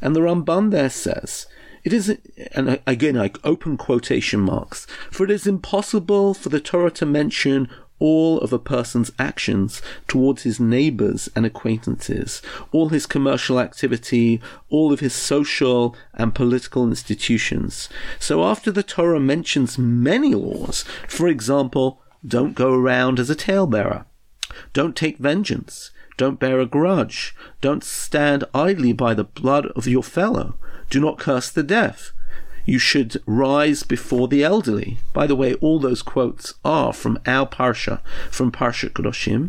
And 0.00 0.14
the 0.14 0.20
Ramban 0.20 0.70
there 0.70 0.90
says, 0.90 1.46
it 1.82 1.92
is, 1.92 2.18
and 2.52 2.80
again, 2.86 3.16
I 3.16 3.30
open 3.42 3.76
quotation 3.76 4.40
marks, 4.40 4.86
for 5.10 5.24
it 5.24 5.30
is 5.30 5.46
impossible 5.46 6.34
for 6.34 6.50
the 6.50 6.60
Torah 6.60 6.90
to 6.92 7.06
mention 7.06 7.68
all 8.00 8.40
of 8.40 8.52
a 8.52 8.58
person's 8.58 9.12
actions 9.18 9.80
towards 10.08 10.42
his 10.42 10.58
neighbors 10.58 11.28
and 11.36 11.46
acquaintances, 11.46 12.42
all 12.72 12.88
his 12.88 13.06
commercial 13.06 13.60
activity, 13.60 14.40
all 14.68 14.92
of 14.92 15.00
his 15.00 15.14
social 15.14 15.94
and 16.14 16.34
political 16.34 16.88
institutions. 16.88 17.88
So 18.18 18.42
after 18.42 18.70
the 18.70 18.82
Torah 18.82 19.20
mentions 19.20 19.78
many 19.78 20.34
laws, 20.34 20.84
for 21.08 21.28
example, 21.28 22.02
don't 22.26 22.54
go 22.54 22.72
around 22.72 23.20
as 23.20 23.30
a 23.30 23.34
talebearer, 23.34 24.06
don't 24.72 24.96
take 24.96 25.18
vengeance, 25.18 25.90
don't 26.20 26.38
bear 26.38 26.60
a 26.60 26.66
grudge. 26.66 27.34
Don't 27.62 27.82
stand 27.82 28.44
idly 28.52 28.92
by 28.92 29.14
the 29.14 29.24
blood 29.24 29.68
of 29.68 29.88
your 29.88 30.02
fellow. 30.02 30.52
Do 30.90 31.00
not 31.00 31.18
curse 31.18 31.48
the 31.48 31.62
deaf. 31.62 32.12
You 32.66 32.78
should 32.78 33.22
rise 33.24 33.84
before 33.84 34.28
the 34.28 34.44
elderly. 34.44 34.98
By 35.14 35.26
the 35.26 35.34
way, 35.34 35.54
all 35.54 35.78
those 35.78 36.02
quotes 36.02 36.52
are 36.62 36.92
from 36.92 37.18
our 37.24 37.46
Parsha, 37.46 38.02
from 38.30 38.52
Parsha 38.52 38.90
Kedoshim. 38.90 39.48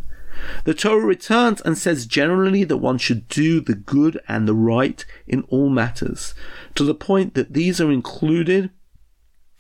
The 0.64 0.74
Torah 0.74 1.06
returns 1.06 1.60
and 1.60 1.78
says 1.78 2.06
generally 2.06 2.64
that 2.64 2.78
one 2.78 3.00
should 3.00 3.28
do 3.28 3.60
the 3.60 3.76
good 3.76 4.22
and 4.30 4.48
the 4.48 4.56
right 4.56 5.04
in 5.28 5.42
all 5.50 5.70
matters, 5.70 6.34
to 6.76 6.86
the 6.86 6.96
point 6.96 7.34
that 7.34 7.52
these 7.52 7.82
are 7.82 7.92
included 7.92 8.70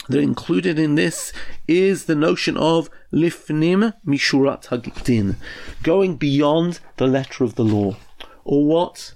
that 0.09 0.19
included 0.19 0.79
in 0.79 0.95
this 0.95 1.31
is 1.67 2.05
the 2.05 2.15
notion 2.15 2.57
of 2.57 2.89
lifnim 3.13 3.93
mishurat 4.05 4.65
hagdin, 4.67 5.35
going 5.83 6.15
beyond 6.15 6.79
the 6.97 7.07
letter 7.07 7.43
of 7.43 7.55
the 7.55 7.63
law, 7.63 7.95
or 8.43 8.65
what 8.65 9.13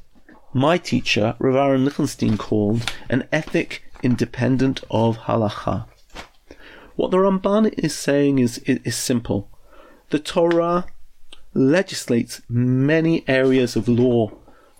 my 0.53 0.77
teacher 0.77 1.35
Rav 1.39 1.55
Aaron 1.55 1.85
Lichtenstein 1.85 2.37
called 2.37 2.91
an 3.09 3.27
ethic 3.31 3.83
independent 4.03 4.83
of 4.89 5.17
halacha. 5.17 5.85
What 6.95 7.11
the 7.11 7.17
Ramban 7.17 7.73
is 7.77 7.93
saying 7.93 8.39
is, 8.39 8.59
is, 8.59 8.79
is 8.83 8.95
simple. 8.95 9.49
The 10.11 10.19
Torah 10.19 10.85
legislates 11.53 12.41
many 12.47 13.27
areas 13.27 13.75
of 13.75 13.87
law 13.87 14.31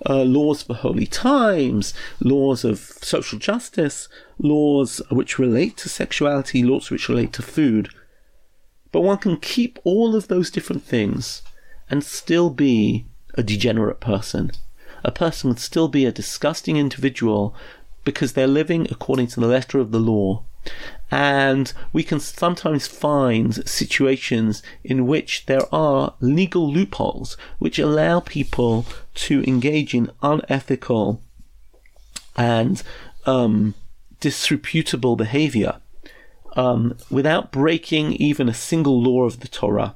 uh, 0.08 0.24
laws 0.24 0.64
for 0.64 0.74
holy 0.74 1.06
times, 1.06 1.94
laws 2.20 2.64
of 2.64 2.80
social 2.80 3.40
justice, 3.40 4.08
laws 4.38 5.02
which 5.10 5.40
relate 5.40 5.78
to 5.78 5.90
sexuality, 5.90 6.64
laws 6.64 6.90
which 6.90 7.10
relate 7.10 7.34
to 7.34 7.42
food. 7.42 7.90
But 8.92 9.02
one 9.02 9.18
can 9.18 9.38
keep 9.38 9.80
all 9.84 10.16
of 10.16 10.28
those 10.28 10.50
different 10.50 10.84
things 10.84 11.42
and 11.90 12.04
still 12.04 12.50
be 12.50 13.06
a 13.36 13.44
degenerate 13.44 14.00
person. 14.00 14.52
A 15.04 15.12
person 15.12 15.50
would 15.50 15.60
still 15.60 15.88
be 15.88 16.06
a 16.06 16.12
disgusting 16.12 16.78
individual 16.78 17.56
because 18.04 18.34
they're 18.34 18.48
living 18.48 18.88
according 18.90 19.28
to 19.28 19.40
the 19.40 19.48
letter 19.48 19.80
of 19.80 19.92
the 19.92 20.00
law 20.00 20.44
and 21.12 21.72
we 21.94 22.04
can 22.04 22.20
sometimes 22.20 22.88
find 22.88 23.68
situations 23.68 24.64
in 24.84 25.06
which 25.06 25.46
there 25.46 25.74
are 25.74 26.16
legal 26.20 26.72
loopholes 26.72 27.38
which 27.60 27.80
allow 27.80 28.20
people 28.20 28.86
to 29.14 29.44
engage 29.44 29.94
in 29.94 30.12
unethical 30.22 31.22
and 32.36 32.82
um, 33.26 33.74
disreputable 34.20 35.16
behavior 35.16 35.80
um, 36.56 36.98
without 37.10 37.52
breaking 37.52 38.14
even 38.14 38.50
a 38.50 38.54
single 38.54 39.02
law 39.02 39.24
of 39.24 39.42
the 39.42 39.48
Torah. 39.48 39.96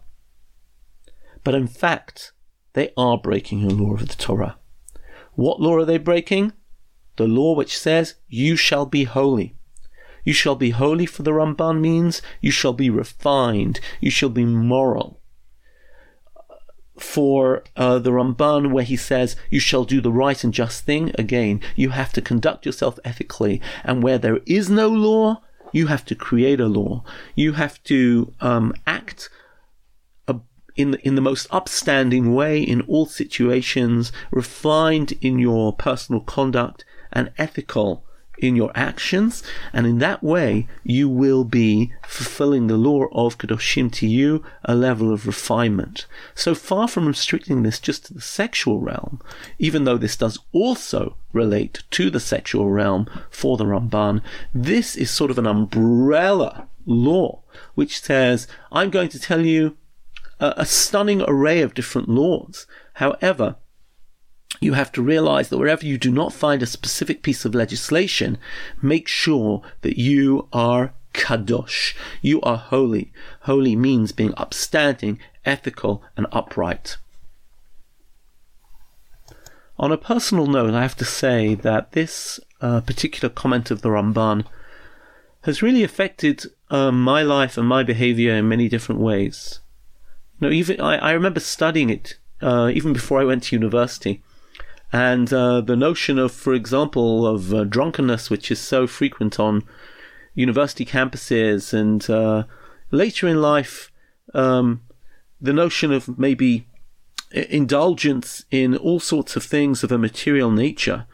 But 1.44 1.56
in 1.56 1.68
fact, 1.68 2.32
they 2.74 2.92
are 2.98 3.18
breaking 3.18 3.64
a 3.64 3.70
law 3.70 3.94
of 3.94 4.08
the 4.08 4.16
Torah. 4.16 4.58
What 5.34 5.62
law 5.62 5.78
are 5.78 5.86
they 5.86 5.98
breaking? 5.98 6.54
The 7.16 7.28
law 7.28 7.56
which 7.56 7.78
says, 7.78 8.16
You 8.28 8.56
shall 8.56 8.86
be 8.86 9.06
holy. 9.06 9.56
You 10.30 10.34
shall 10.34 10.54
be 10.54 10.70
holy, 10.70 11.08
for 11.08 11.24
the 11.24 11.32
Ramban 11.32 11.82
means 11.82 12.22
you 12.40 12.52
shall 12.52 12.74
be 12.74 12.92
refined, 12.92 13.80
you 14.00 14.12
shall 14.12 14.30
be 14.30 14.46
moral. 14.46 15.20
For 17.00 17.64
uh, 17.76 17.98
the 17.98 18.12
Ramban, 18.12 18.70
where 18.72 18.84
he 18.84 18.96
says 18.96 19.36
you 19.50 19.60
shall 19.60 19.86
do 19.86 20.00
the 20.00 20.12
right 20.12 20.44
and 20.44 20.54
just 20.54 20.86
thing, 20.86 21.12
again, 21.18 21.62
you 21.76 21.90
have 21.90 22.14
to 22.14 22.22
conduct 22.22 22.68
yourself 22.68 23.00
ethically. 23.04 23.60
And 23.84 24.04
where 24.04 24.20
there 24.20 24.42
is 24.46 24.70
no 24.70 24.88
law, 24.88 25.42
you 25.74 25.88
have 25.88 26.06
to 26.06 26.14
create 26.14 26.60
a 26.60 26.68
law. 26.68 27.04
You 27.34 27.54
have 27.54 27.82
to 27.86 28.32
um, 28.40 28.76
act 28.86 29.32
in 30.76 30.94
in 31.08 31.16
the 31.16 31.28
most 31.30 31.48
upstanding 31.50 32.36
way 32.36 32.62
in 32.62 32.82
all 32.82 33.08
situations, 33.08 34.12
refined 34.30 35.14
in 35.22 35.40
your 35.40 35.74
personal 35.74 36.22
conduct, 36.22 36.86
and 37.12 37.32
ethical 37.40 38.06
in 38.42 38.56
your 38.56 38.72
actions, 38.76 39.44
and 39.72 39.86
in 39.86 40.00
that 40.00 40.24
way 40.24 40.68
you 40.84 41.08
will 41.08 41.44
be 41.44 41.94
fulfilling 42.08 42.68
the 42.68 42.78
law 42.78 43.06
of 43.12 43.38
Kedoshim 43.38 43.92
to 43.94 44.08
you, 44.08 44.44
a 44.66 44.76
level 44.76 45.14
of 45.14 45.28
refinement. 45.28 46.06
So 46.36 46.56
far 46.56 46.88
from 46.88 47.08
restricting 47.08 47.64
this 47.64 47.80
just 47.80 48.06
to 48.08 48.14
the 48.14 48.22
sexual 48.22 48.80
realm, 48.80 49.22
even 49.58 49.84
though 49.84 49.98
this 49.98 50.16
does 50.16 50.40
also 50.52 51.16
relate 51.34 51.84
to 51.92 52.10
the 52.10 52.20
sexual 52.20 52.70
realm 52.70 53.08
for 53.30 53.58
the 53.58 53.66
Ramban, 53.66 54.22
this 54.54 54.96
is 54.96 55.12
sort 55.12 55.32
of 55.32 55.38
an 55.38 55.48
umbrella 55.48 56.68
law 56.86 57.42
which 57.76 58.02
says, 58.02 58.48
I'm 58.72 58.90
going 58.90 59.10
to 59.10 59.20
tell 59.20 59.46
you 59.46 59.78
a, 60.40 60.54
a 60.58 60.66
stunning 60.66 61.22
array 61.28 61.62
of 61.62 61.74
different 61.74 62.10
laws. 62.10 62.66
However, 62.94 63.58
you 64.60 64.74
have 64.74 64.92
to 64.94 65.02
realize 65.02 65.50
that 65.50 65.58
wherever 65.58 65.86
you 65.86 65.98
do 65.98 66.12
not 66.12 66.34
find 66.34 66.62
a 66.62 66.68
specific 66.68 67.22
piece 67.22 67.46
of 67.46 67.56
legislation, 67.56 68.38
make 68.82 69.08
sure 69.08 69.62
that 69.82 69.98
you 69.98 70.48
are 70.52 70.94
kadosh. 71.14 71.96
You 72.22 72.42
are 72.42 72.58
holy. 72.58 73.12
Holy 73.42 73.76
means 73.76 74.12
being 74.12 74.34
upstanding, 74.38 75.20
ethical, 75.46 76.04
and 76.18 76.28
upright. 76.32 76.98
On 79.78 79.92
a 79.94 79.98
personal 79.98 80.46
note, 80.46 80.74
I 80.74 80.82
have 80.82 80.98
to 80.98 81.06
say 81.06 81.56
that 81.56 81.94
this 81.94 82.40
uh, 82.60 82.82
particular 82.82 83.34
comment 83.34 83.72
of 83.72 83.82
the 83.82 83.90
Ramban 83.90 84.46
has 85.44 85.62
really 85.62 85.84
affected 85.84 86.44
uh, 86.70 86.92
my 86.92 87.22
life 87.22 87.58
and 87.58 87.66
my 87.66 87.84
behavior 87.84 88.36
in 88.36 88.50
many 88.50 88.68
different 88.68 89.00
ways. 89.00 89.62
You 90.40 90.48
know, 90.48 90.54
even 90.54 90.82
I, 90.82 90.98
I 90.98 91.12
remember 91.12 91.40
studying 91.40 91.90
it 91.90 92.18
uh, 92.42 92.70
even 92.74 92.92
before 92.92 93.22
I 93.22 93.26
went 93.26 93.44
to 93.44 93.56
university 93.56 94.22
and 94.92 95.32
uh, 95.32 95.62
the 95.62 95.76
notion 95.76 96.18
of, 96.18 96.32
for 96.32 96.54
example, 96.54 97.28
of 97.28 97.54
uh, 97.54 97.64
drunkenness, 97.64 98.30
which 98.30 98.50
is 98.50 98.60
so 98.60 98.88
frequent 98.88 99.40
on 99.40 99.64
university 100.34 100.86
campuses, 100.86 101.74
and 101.74 102.10
uh, 102.10 102.44
later 102.92 103.28
in 103.28 103.42
life, 103.42 103.92
um, 104.34 104.82
the 105.40 105.54
notion 105.54 105.92
of 105.92 106.18
maybe 106.18 106.66
indulgence 107.32 108.46
in 108.50 108.76
all 108.76 109.00
sorts 109.00 109.36
of 109.36 109.44
things 109.44 109.84
of 109.84 109.92
a 109.92 109.98
material 109.98 110.52
nature, 110.52 111.06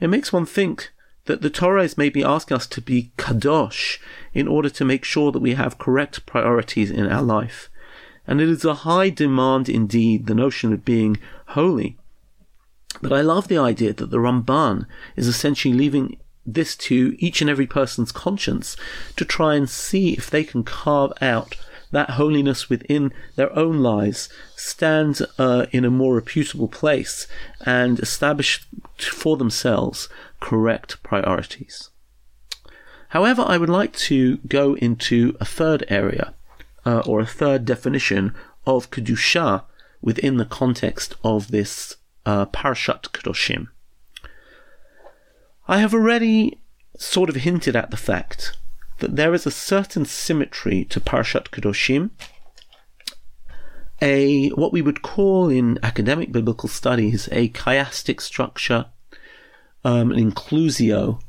it 0.00 0.08
makes 0.08 0.32
one 0.32 0.46
think 0.46 0.90
that 1.26 1.42
the 1.42 1.50
Torah 1.50 1.84
is 1.84 1.98
maybe 1.98 2.24
asking 2.24 2.56
us 2.56 2.66
to 2.66 2.80
be 2.80 3.12
kadosh 3.16 3.98
in 4.34 4.48
order 4.48 4.70
to 4.70 4.84
make 4.84 5.04
sure 5.04 5.30
that 5.30 5.38
we 5.38 5.54
have 5.54 5.78
correct 5.78 6.26
priorities 6.26 6.90
in 6.90 7.06
our 7.06 7.22
life. 7.22 7.70
And 8.26 8.40
it 8.40 8.48
is 8.48 8.64
a 8.64 8.74
high 8.74 9.10
demand 9.10 9.68
indeed, 9.68 10.26
the 10.26 10.34
notion 10.34 10.72
of 10.72 10.84
being 10.84 11.18
holy. 11.48 11.96
But 13.00 13.12
I 13.12 13.20
love 13.20 13.48
the 13.48 13.58
idea 13.58 13.92
that 13.94 14.10
the 14.10 14.18
Ramban 14.18 14.86
is 15.16 15.26
essentially 15.26 15.74
leaving 15.74 16.18
this 16.46 16.76
to 16.76 17.14
each 17.18 17.40
and 17.40 17.48
every 17.48 17.66
person's 17.66 18.12
conscience 18.12 18.76
to 19.16 19.24
try 19.24 19.54
and 19.54 19.68
see 19.68 20.12
if 20.14 20.28
they 20.28 20.44
can 20.44 20.64
carve 20.64 21.12
out 21.20 21.56
that 21.92 22.10
holiness 22.10 22.68
within 22.68 23.12
their 23.36 23.56
own 23.58 23.78
lives, 23.78 24.28
stand 24.54 25.20
uh, 25.38 25.66
in 25.72 25.84
a 25.84 25.90
more 25.90 26.14
reputable 26.14 26.68
place, 26.68 27.26
and 27.66 27.98
establish 27.98 28.66
for 28.96 29.36
themselves 29.36 30.08
correct 30.38 31.02
priorities. 31.02 31.90
However, 33.08 33.44
I 33.46 33.58
would 33.58 33.68
like 33.68 33.92
to 33.96 34.36
go 34.38 34.74
into 34.74 35.36
a 35.40 35.44
third 35.44 35.84
area, 35.88 36.32
uh, 36.86 37.02
or 37.06 37.20
a 37.20 37.26
third 37.26 37.64
definition 37.64 38.34
of 38.66 38.90
Kedusha 38.90 39.64
within 40.00 40.36
the 40.36 40.44
context 40.44 41.14
of 41.24 41.50
this 41.50 41.96
uh, 42.26 42.46
Parashat 42.46 43.10
Kedoshim. 43.10 43.68
I 45.68 45.78
have 45.78 45.94
already 45.94 46.58
sort 46.96 47.30
of 47.30 47.36
hinted 47.36 47.76
at 47.76 47.90
the 47.90 47.96
fact 47.96 48.56
that 48.98 49.16
there 49.16 49.34
is 49.34 49.46
a 49.46 49.50
certain 49.50 50.04
symmetry 50.04 50.84
to 50.86 51.00
Parashat 51.00 51.50
Kedoshim, 51.50 52.10
a 54.02 54.48
what 54.50 54.72
we 54.72 54.82
would 54.82 55.02
call 55.02 55.48
in 55.48 55.78
academic 55.82 56.32
biblical 56.32 56.68
studies 56.68 57.28
a 57.32 57.48
chiastic 57.50 58.20
structure, 58.20 58.86
um, 59.84 60.10
an 60.12 60.32
inclusio, 60.32 61.20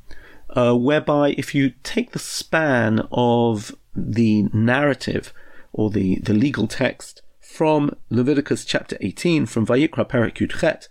uh, 0.52 0.74
whereby 0.74 1.36
if 1.38 1.56
you 1.56 1.74
take 1.84 2.12
the 2.12 2.20
span 2.20 3.08
of 3.12 3.76
the 3.96 4.44
narrative 4.54 5.34
or 5.74 5.90
the, 5.90 6.16
the 6.20 6.34
legal 6.34 6.68
text 6.68 7.22
from 7.52 7.94
Leviticus 8.10 8.64
chapter 8.64 8.96
18, 9.02 9.46
from 9.46 9.68
Vayikra 9.68 10.08
Perek 10.08 10.36
Yudchet 10.36 10.88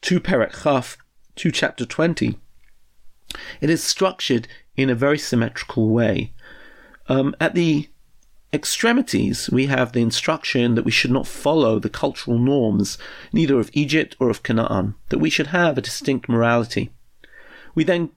to 0.00 0.18
Perek 0.18 0.62
Chaf 0.62 0.96
to 1.36 1.52
chapter 1.52 1.84
20. 1.84 2.38
It 3.60 3.68
is 3.68 3.84
structured 3.84 4.48
in 4.74 4.88
a 4.88 4.94
very 4.94 5.18
symmetrical 5.18 5.90
way. 5.90 6.32
Um, 7.08 7.36
at 7.38 7.54
the 7.54 7.90
extremities, 8.54 9.50
we 9.50 9.66
have 9.66 9.92
the 9.92 10.00
instruction 10.00 10.76
that 10.76 10.84
we 10.86 10.90
should 10.90 11.10
not 11.10 11.26
follow 11.26 11.78
the 11.78 11.90
cultural 11.90 12.38
norms, 12.38 12.96
neither 13.30 13.60
of 13.60 13.70
Egypt 13.74 14.16
or 14.18 14.30
of 14.30 14.42
Canaan, 14.42 14.94
that 15.10 15.18
we 15.18 15.28
should 15.28 15.48
have 15.48 15.76
a 15.76 15.82
distinct 15.82 16.26
morality. 16.26 16.90
We 17.74 17.84
then, 17.84 18.10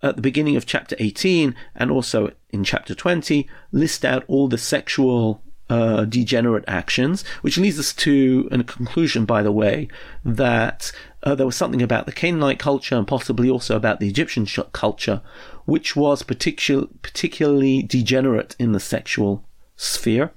at 0.00 0.14
the 0.14 0.22
beginning 0.22 0.56
of 0.56 0.64
chapter 0.64 0.94
18 1.00 1.56
and 1.74 1.90
also 1.90 2.30
in 2.50 2.62
chapter 2.62 2.94
20, 2.94 3.48
list 3.72 4.04
out 4.04 4.24
all 4.28 4.46
the 4.46 4.58
sexual 4.58 5.42
uh, 5.72 6.04
degenerate 6.04 6.64
actions, 6.68 7.24
which 7.40 7.56
leads 7.56 7.78
us 7.78 7.94
to 7.94 8.46
a 8.52 8.62
conclusion, 8.62 9.24
by 9.24 9.42
the 9.42 9.50
way, 9.50 9.88
that 10.22 10.92
uh, 11.22 11.34
there 11.34 11.46
was 11.46 11.56
something 11.56 11.80
about 11.80 12.04
the 12.04 12.12
Canaanite 12.12 12.58
culture 12.58 12.94
and 12.94 13.08
possibly 13.08 13.48
also 13.48 13.74
about 13.74 13.98
the 13.98 14.06
Egyptian 14.06 14.46
culture, 14.72 15.22
which 15.64 15.96
was 15.96 16.22
particular, 16.22 16.88
particularly 17.00 17.82
degenerate 17.82 18.54
in 18.58 18.72
the 18.72 18.80
sexual 18.80 19.46
sphere. 19.74 20.32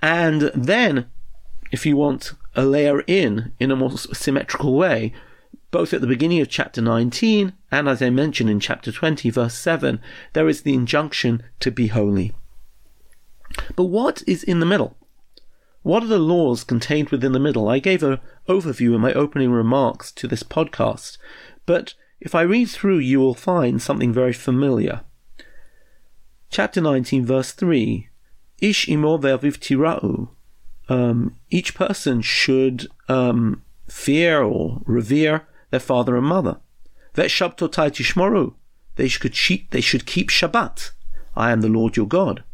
And 0.00 0.42
then, 0.54 1.06
if 1.72 1.84
you 1.84 1.96
want 1.96 2.32
a 2.54 2.64
layer 2.64 3.00
in 3.08 3.52
in 3.58 3.72
a 3.72 3.76
more 3.76 3.98
symmetrical 3.98 4.74
way, 4.74 5.12
both 5.72 5.92
at 5.92 6.00
the 6.00 6.06
beginning 6.06 6.40
of 6.40 6.48
chapter 6.48 6.80
19 6.80 7.52
and 7.72 7.88
as 7.88 8.00
I 8.00 8.10
mentioned 8.10 8.48
in 8.48 8.60
chapter 8.60 8.92
20, 8.92 9.28
verse 9.30 9.54
7, 9.54 10.00
there 10.34 10.48
is 10.48 10.62
the 10.62 10.74
injunction 10.74 11.42
to 11.58 11.72
be 11.72 11.88
holy. 11.88 12.32
But 13.76 13.84
what 13.84 14.22
is 14.26 14.42
in 14.42 14.60
the 14.60 14.66
middle? 14.66 14.96
What 15.82 16.02
are 16.02 16.08
the 16.08 16.18
laws 16.18 16.62
contained 16.64 17.10
within 17.10 17.32
the 17.32 17.40
middle? 17.40 17.68
I 17.68 17.80
gave 17.80 18.02
an 18.02 18.20
overview 18.48 18.94
in 18.94 19.00
my 19.00 19.12
opening 19.12 19.50
remarks 19.50 20.12
to 20.12 20.28
this 20.28 20.42
podcast, 20.42 21.18
but 21.66 21.94
if 22.20 22.36
I 22.36 22.42
read 22.42 22.70
through, 22.70 22.98
you 22.98 23.18
will 23.18 23.34
find 23.34 23.82
something 23.82 24.12
very 24.12 24.32
familiar. 24.32 25.00
Chapter 26.50 26.80
19, 26.80 27.26
verse 27.26 27.50
3 27.50 28.08
Ish 28.60 28.86
imor 28.86 29.20
ve'aviv 29.20 29.58
tira'u. 29.58 30.28
Um, 30.88 31.36
each 31.50 31.74
person 31.74 32.22
should 32.22 32.86
um, 33.08 33.62
fear 33.88 34.42
or 34.42 34.82
revere 34.84 35.48
their 35.70 35.80
father 35.80 36.16
and 36.16 36.26
mother. 36.26 36.58
Ve'shabtotai 37.14 37.90
tishmoru. 37.90 38.54
They 38.96 39.08
should, 39.08 39.34
they 39.70 39.80
should 39.80 40.06
keep 40.06 40.28
Shabbat. 40.28 40.92
I 41.34 41.50
am 41.50 41.60
the 41.60 41.68
Lord 41.68 41.96
your 41.96 42.06
God. 42.06 42.44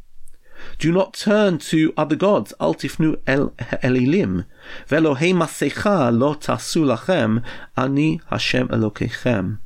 Do 0.78 0.92
not 0.92 1.14
turn 1.14 1.58
to 1.58 1.92
other 1.96 2.16
gods. 2.16 2.52
Al 2.60 2.74
tifnu 2.74 3.20
el 3.26 3.50
elilim. 3.82 4.46
Velohei 4.88 5.34
masecha 5.34 6.16
lo 6.16 6.34
tasu 6.34 6.84
lachem. 6.84 7.42
Ani 7.76 8.20
Hashem 8.30 8.68
Elokechem. 8.68 9.58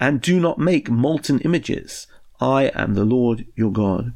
And 0.00 0.20
do 0.20 0.38
not 0.38 0.58
make 0.58 0.90
molten 0.90 1.40
images. 1.40 2.06
I 2.40 2.70
am 2.74 2.94
the 2.94 3.04
Lord 3.04 3.46
your 3.56 3.72
God. 3.72 4.12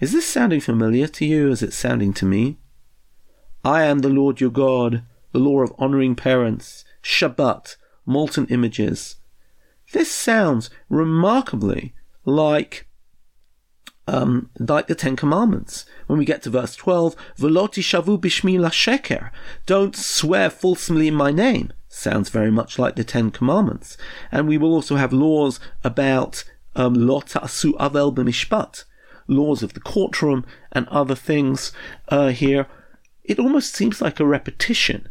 Is 0.00 0.12
this 0.12 0.26
sounding 0.26 0.60
familiar 0.60 1.06
to 1.06 1.24
you 1.24 1.50
as 1.50 1.62
it's 1.62 1.76
sounding 1.76 2.12
to 2.14 2.26
me? 2.26 2.58
I 3.64 3.84
am 3.84 4.00
the 4.00 4.08
Lord 4.08 4.40
your 4.40 4.50
God, 4.50 5.04
the 5.30 5.38
law 5.38 5.60
of 5.60 5.72
honoring 5.78 6.16
parents, 6.16 6.84
Shabbat, 7.02 7.76
molten 8.04 8.46
images. 8.46 9.16
This 9.92 10.10
sounds 10.10 10.70
remarkably 10.88 11.94
like 12.24 12.88
um, 14.06 14.50
like 14.58 14.86
the 14.86 14.94
Ten 14.94 15.16
Commandments. 15.16 15.84
When 16.06 16.18
we 16.18 16.24
get 16.24 16.42
to 16.42 16.50
verse 16.50 16.74
12, 16.76 17.14
Veloti 17.38 17.82
shavu 17.82 18.20
bishmi 18.20 18.58
la 18.58 18.70
sheker. 18.70 19.30
Don't 19.66 19.96
swear 19.96 20.50
falsely 20.50 21.08
in 21.08 21.14
my 21.14 21.30
name. 21.30 21.72
Sounds 21.88 22.30
very 22.30 22.50
much 22.50 22.78
like 22.78 22.96
the 22.96 23.04
Ten 23.04 23.30
Commandments. 23.30 23.96
And 24.30 24.48
we 24.48 24.58
will 24.58 24.72
also 24.72 24.96
have 24.96 25.12
laws 25.12 25.60
about 25.84 26.44
um, 26.74 26.94
lot 26.94 27.28
asu 27.28 27.72
avel 27.74 28.14
b'mishpat, 28.14 28.84
laws 29.28 29.62
of 29.62 29.74
the 29.74 29.80
courtroom 29.80 30.44
and 30.72 30.88
other 30.88 31.14
things 31.14 31.72
uh, 32.08 32.28
here. 32.28 32.66
It 33.24 33.38
almost 33.38 33.74
seems 33.74 34.00
like 34.00 34.18
a 34.18 34.26
repetition 34.26 35.08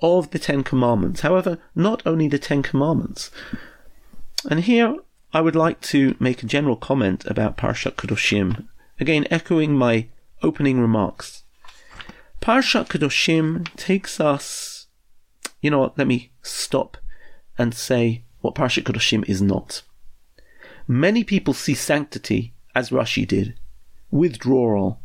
of 0.00 0.30
the 0.30 0.38
Ten 0.38 0.64
Commandments. 0.64 1.20
However, 1.20 1.58
not 1.74 2.02
only 2.06 2.28
the 2.28 2.38
Ten 2.38 2.62
Commandments. 2.62 3.30
And 4.50 4.60
here 4.60 4.96
I 5.34 5.40
would 5.40 5.56
like 5.56 5.80
to 5.82 6.14
make 6.20 6.42
a 6.42 6.46
general 6.46 6.76
comment 6.76 7.24
about 7.24 7.56
Parshat 7.56 7.92
Kedoshim, 7.92 8.66
again 9.00 9.26
echoing 9.30 9.74
my 9.74 10.08
opening 10.42 10.78
remarks. 10.78 11.44
Parshat 12.42 12.88
Kedoshim 12.88 13.66
takes 13.76 14.20
us, 14.20 14.88
you 15.62 15.70
know 15.70 15.78
what, 15.78 15.96
let 15.96 16.06
me 16.06 16.32
stop 16.42 16.98
and 17.56 17.74
say 17.74 18.24
what 18.42 18.54
Parshat 18.54 18.84
Kedoshim 18.84 19.26
is 19.26 19.40
not. 19.40 19.82
Many 20.86 21.24
people 21.24 21.54
see 21.54 21.74
sanctity, 21.74 22.52
as 22.74 22.90
Rashi 22.90 23.26
did, 23.26 23.54
withdrawal. 24.10 25.00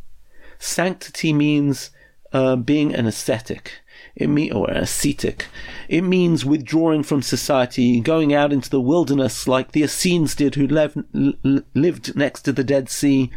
Sanctity 0.58 1.32
means 1.32 1.90
uh, 2.34 2.56
being 2.56 2.94
an 2.94 3.06
ascetic. 3.06 3.80
It 4.16 4.52
or 4.52 4.68
ascetic. 4.70 5.46
It 5.88 6.02
means 6.02 6.44
withdrawing 6.44 7.02
from 7.02 7.22
society, 7.22 8.00
going 8.00 8.34
out 8.34 8.52
into 8.52 8.70
the 8.70 8.80
wilderness 8.80 9.46
like 9.46 9.72
the 9.72 9.82
Essenes 9.82 10.34
did, 10.34 10.56
who 10.56 10.66
lev- 10.66 11.04
lived 11.12 12.16
next 12.16 12.42
to 12.42 12.52
the 12.52 12.64
Dead 12.64 12.88
Sea, 12.88 13.30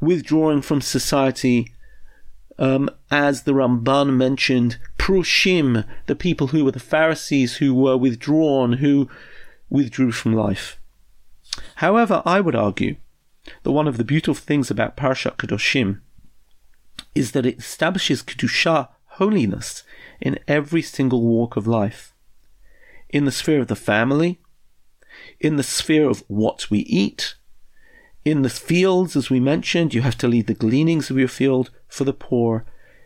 withdrawing 0.00 0.62
from 0.62 0.80
society. 0.80 1.72
Um, 2.58 2.90
as 3.10 3.44
the 3.44 3.52
Ramban 3.52 4.16
mentioned, 4.16 4.78
Prushim, 4.98 5.84
the 6.06 6.16
people 6.16 6.48
who 6.48 6.64
were 6.64 6.72
the 6.72 6.80
Pharisees 6.80 7.56
who 7.58 7.72
were 7.72 7.96
withdrawn, 7.96 8.74
who 8.74 9.08
withdrew 9.70 10.12
from 10.12 10.34
life. 10.34 10.78
However, 11.76 12.22
I 12.26 12.40
would 12.40 12.56
argue 12.56 12.96
that 13.62 13.72
one 13.72 13.88
of 13.88 13.96
the 13.96 14.04
beautiful 14.04 14.34
things 14.34 14.70
about 14.70 14.96
Parshat 14.96 15.36
Kedoshim 15.36 16.00
is 17.14 17.32
that 17.32 17.46
it 17.46 17.58
establishes 17.58 18.22
Kedusha, 18.22 18.88
holiness, 19.18 19.82
in 20.20 20.38
every 20.48 20.82
single 20.82 21.22
walk 21.22 21.56
of 21.56 21.66
life. 21.66 22.14
In 23.08 23.24
the 23.24 23.32
sphere 23.32 23.60
of 23.60 23.68
the 23.68 23.76
family, 23.76 24.40
in 25.40 25.56
the 25.56 25.62
sphere 25.62 26.08
of 26.08 26.24
what 26.28 26.70
we 26.70 26.80
eat, 26.80 27.34
in 28.24 28.42
the 28.42 28.50
fields, 28.50 29.16
as 29.16 29.30
we 29.30 29.40
mentioned, 29.40 29.94
you 29.94 30.02
have 30.02 30.18
to 30.18 30.28
leave 30.28 30.46
the 30.46 30.54
gleanings 30.54 31.10
of 31.10 31.18
your 31.18 31.28
field 31.28 31.70
for 31.88 32.04
the 32.04 32.12
poor. 32.12 32.64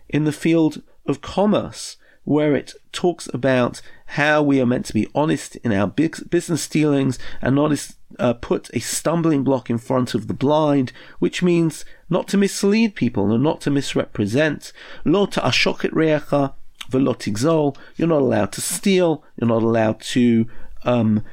In 0.08 0.24
the 0.24 0.32
field 0.32 0.82
of 1.06 1.20
commerce, 1.20 1.96
where 2.24 2.54
it 2.54 2.74
talks 2.92 3.28
about 3.32 3.80
how 4.06 4.42
we 4.42 4.60
are 4.60 4.66
meant 4.66 4.86
to 4.86 4.94
be 4.94 5.08
honest 5.14 5.56
in 5.56 5.72
our 5.72 5.86
business 5.86 6.68
dealings 6.68 7.18
and 7.40 7.56
not 7.56 7.94
uh, 8.18 8.34
put 8.34 8.70
a 8.74 8.78
stumbling 8.78 9.42
block 9.42 9.70
in 9.70 9.78
front 9.78 10.14
of 10.14 10.28
the 10.28 10.34
blind, 10.34 10.92
which 11.18 11.42
means 11.42 11.84
not 12.10 12.28
to 12.28 12.36
mislead 12.36 12.94
people 12.94 13.32
and 13.32 13.42
not 13.42 13.60
to 13.60 13.70
misrepresent. 13.70 14.72
Lo 15.04 15.26
ta'ashok 15.26 15.84
et 15.84 15.92
re'echa. 15.92 16.54
You're 16.92 18.08
not 18.08 18.20
allowed 18.20 18.52
to 18.52 18.60
steal. 18.60 19.24
You're 19.36 19.48
not 19.48 19.62
allowed 19.62 20.00
to 20.00 20.46
um, 20.84 21.24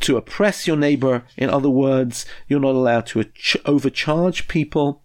to 0.00 0.16
oppress 0.16 0.66
your 0.66 0.76
neighbor. 0.76 1.24
In 1.36 1.50
other 1.50 1.68
words, 1.68 2.24
you're 2.48 2.60
not 2.60 2.74
allowed 2.74 3.06
to 3.08 3.24
overcharge 3.66 4.48
people. 4.48 5.02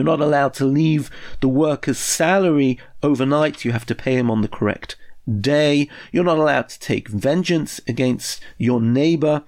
You're 0.00 0.16
not 0.16 0.22
allowed 0.22 0.54
to 0.54 0.64
leave 0.64 1.10
the 1.40 1.48
worker's 1.48 1.98
salary 1.98 2.78
overnight. 3.02 3.66
You 3.66 3.72
have 3.72 3.84
to 3.84 3.94
pay 3.94 4.16
him 4.16 4.30
on 4.30 4.40
the 4.40 4.48
correct 4.48 4.96
day. 5.42 5.90
You're 6.10 6.24
not 6.24 6.38
allowed 6.38 6.70
to 6.70 6.80
take 6.80 7.08
vengeance 7.08 7.82
against 7.86 8.42
your 8.56 8.80
neighbor. 8.80 9.44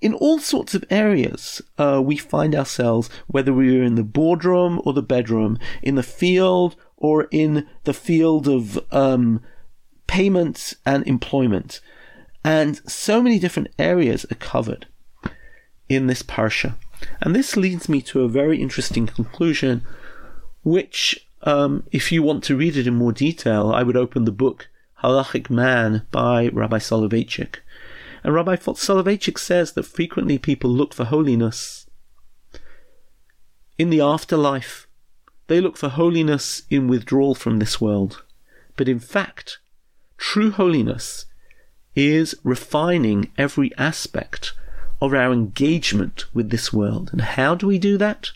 In 0.00 0.14
all 0.14 0.38
sorts 0.38 0.74
of 0.74 0.86
areas, 0.88 1.60
uh, 1.76 2.00
we 2.02 2.16
find 2.16 2.54
ourselves, 2.54 3.10
whether 3.26 3.52
we're 3.52 3.84
in 3.84 3.96
the 3.96 4.02
boardroom 4.02 4.80
or 4.86 4.94
the 4.94 5.02
bedroom, 5.02 5.58
in 5.82 5.96
the 5.96 6.02
field 6.02 6.74
or 6.96 7.28
in 7.30 7.68
the 7.84 7.92
field 7.92 8.48
of 8.48 8.78
um, 8.90 9.42
payment 10.06 10.72
and 10.86 11.06
employment. 11.06 11.82
And 12.42 12.80
so 12.90 13.20
many 13.20 13.38
different 13.38 13.68
areas 13.78 14.24
are 14.30 14.36
covered 14.36 14.86
in 15.90 16.06
this 16.06 16.22
parsha. 16.22 16.76
And 17.20 17.34
this 17.34 17.56
leads 17.56 17.88
me 17.88 18.02
to 18.02 18.22
a 18.22 18.28
very 18.28 18.60
interesting 18.60 19.06
conclusion, 19.06 19.84
which, 20.62 21.28
um, 21.42 21.84
if 21.92 22.10
you 22.12 22.22
want 22.22 22.44
to 22.44 22.56
read 22.56 22.76
it 22.76 22.86
in 22.86 22.94
more 22.94 23.12
detail, 23.12 23.70
I 23.72 23.82
would 23.82 23.96
open 23.96 24.24
the 24.24 24.32
book 24.32 24.68
Halachic 25.02 25.50
Man 25.50 26.06
by 26.10 26.48
Rabbi 26.48 26.78
Soloveitchik. 26.78 27.56
And 28.24 28.34
Rabbi 28.34 28.56
Soloveitchik 28.56 29.38
says 29.38 29.72
that 29.72 29.84
frequently 29.84 30.38
people 30.38 30.70
look 30.70 30.92
for 30.92 31.04
holiness 31.04 31.86
in 33.78 33.90
the 33.90 34.00
afterlife. 34.00 34.88
They 35.46 35.60
look 35.60 35.76
for 35.76 35.88
holiness 35.88 36.62
in 36.68 36.88
withdrawal 36.88 37.34
from 37.34 37.58
this 37.58 37.80
world. 37.80 38.24
But 38.76 38.88
in 38.88 38.98
fact, 38.98 39.58
true 40.16 40.50
holiness 40.50 41.26
is 41.94 42.34
refining 42.42 43.30
every 43.38 43.74
aspect 43.76 44.52
of 45.00 45.14
our 45.14 45.32
engagement 45.32 46.24
with 46.34 46.50
this 46.50 46.72
world. 46.72 47.10
And 47.12 47.20
how 47.20 47.54
do 47.54 47.66
we 47.66 47.78
do 47.78 47.96
that? 47.98 48.30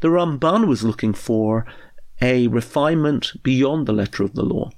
The 0.00 0.08
Ramban 0.08 0.66
was 0.66 0.82
looking 0.82 1.14
for 1.14 1.64
a 2.20 2.46
refinement 2.48 3.32
beyond 3.42 3.86
the 3.86 3.92
letter 3.92 4.22
of 4.22 4.34
the 4.34 4.44
law. 4.44 4.70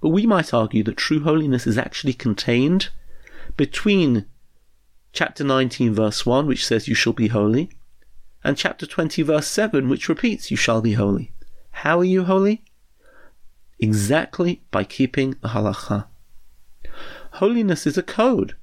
But 0.00 0.10
we 0.10 0.26
might 0.26 0.52
argue 0.52 0.82
that 0.84 0.96
true 0.96 1.20
holiness 1.20 1.66
is 1.66 1.78
actually 1.78 2.12
contained 2.12 2.90
between 3.56 4.26
chapter 5.12 5.44
19, 5.44 5.94
verse 5.94 6.26
1, 6.26 6.46
which 6.46 6.66
says, 6.66 6.88
You 6.88 6.94
shall 6.94 7.12
be 7.12 7.28
holy, 7.28 7.70
and 8.44 8.56
chapter 8.56 8.86
20, 8.86 9.22
verse 9.22 9.46
7, 9.46 9.88
which 9.88 10.08
repeats, 10.08 10.50
You 10.50 10.56
shall 10.56 10.82
be 10.82 10.92
holy. 10.94 11.32
How 11.70 11.98
are 12.00 12.04
you 12.04 12.24
holy? 12.24 12.64
Exactly 13.78 14.62
by 14.70 14.84
keeping 14.84 15.36
the 15.42 15.48
halacha. 15.48 16.06
Holiness 17.32 17.86
is 17.86 17.98
a 17.98 18.02
code 18.02 18.56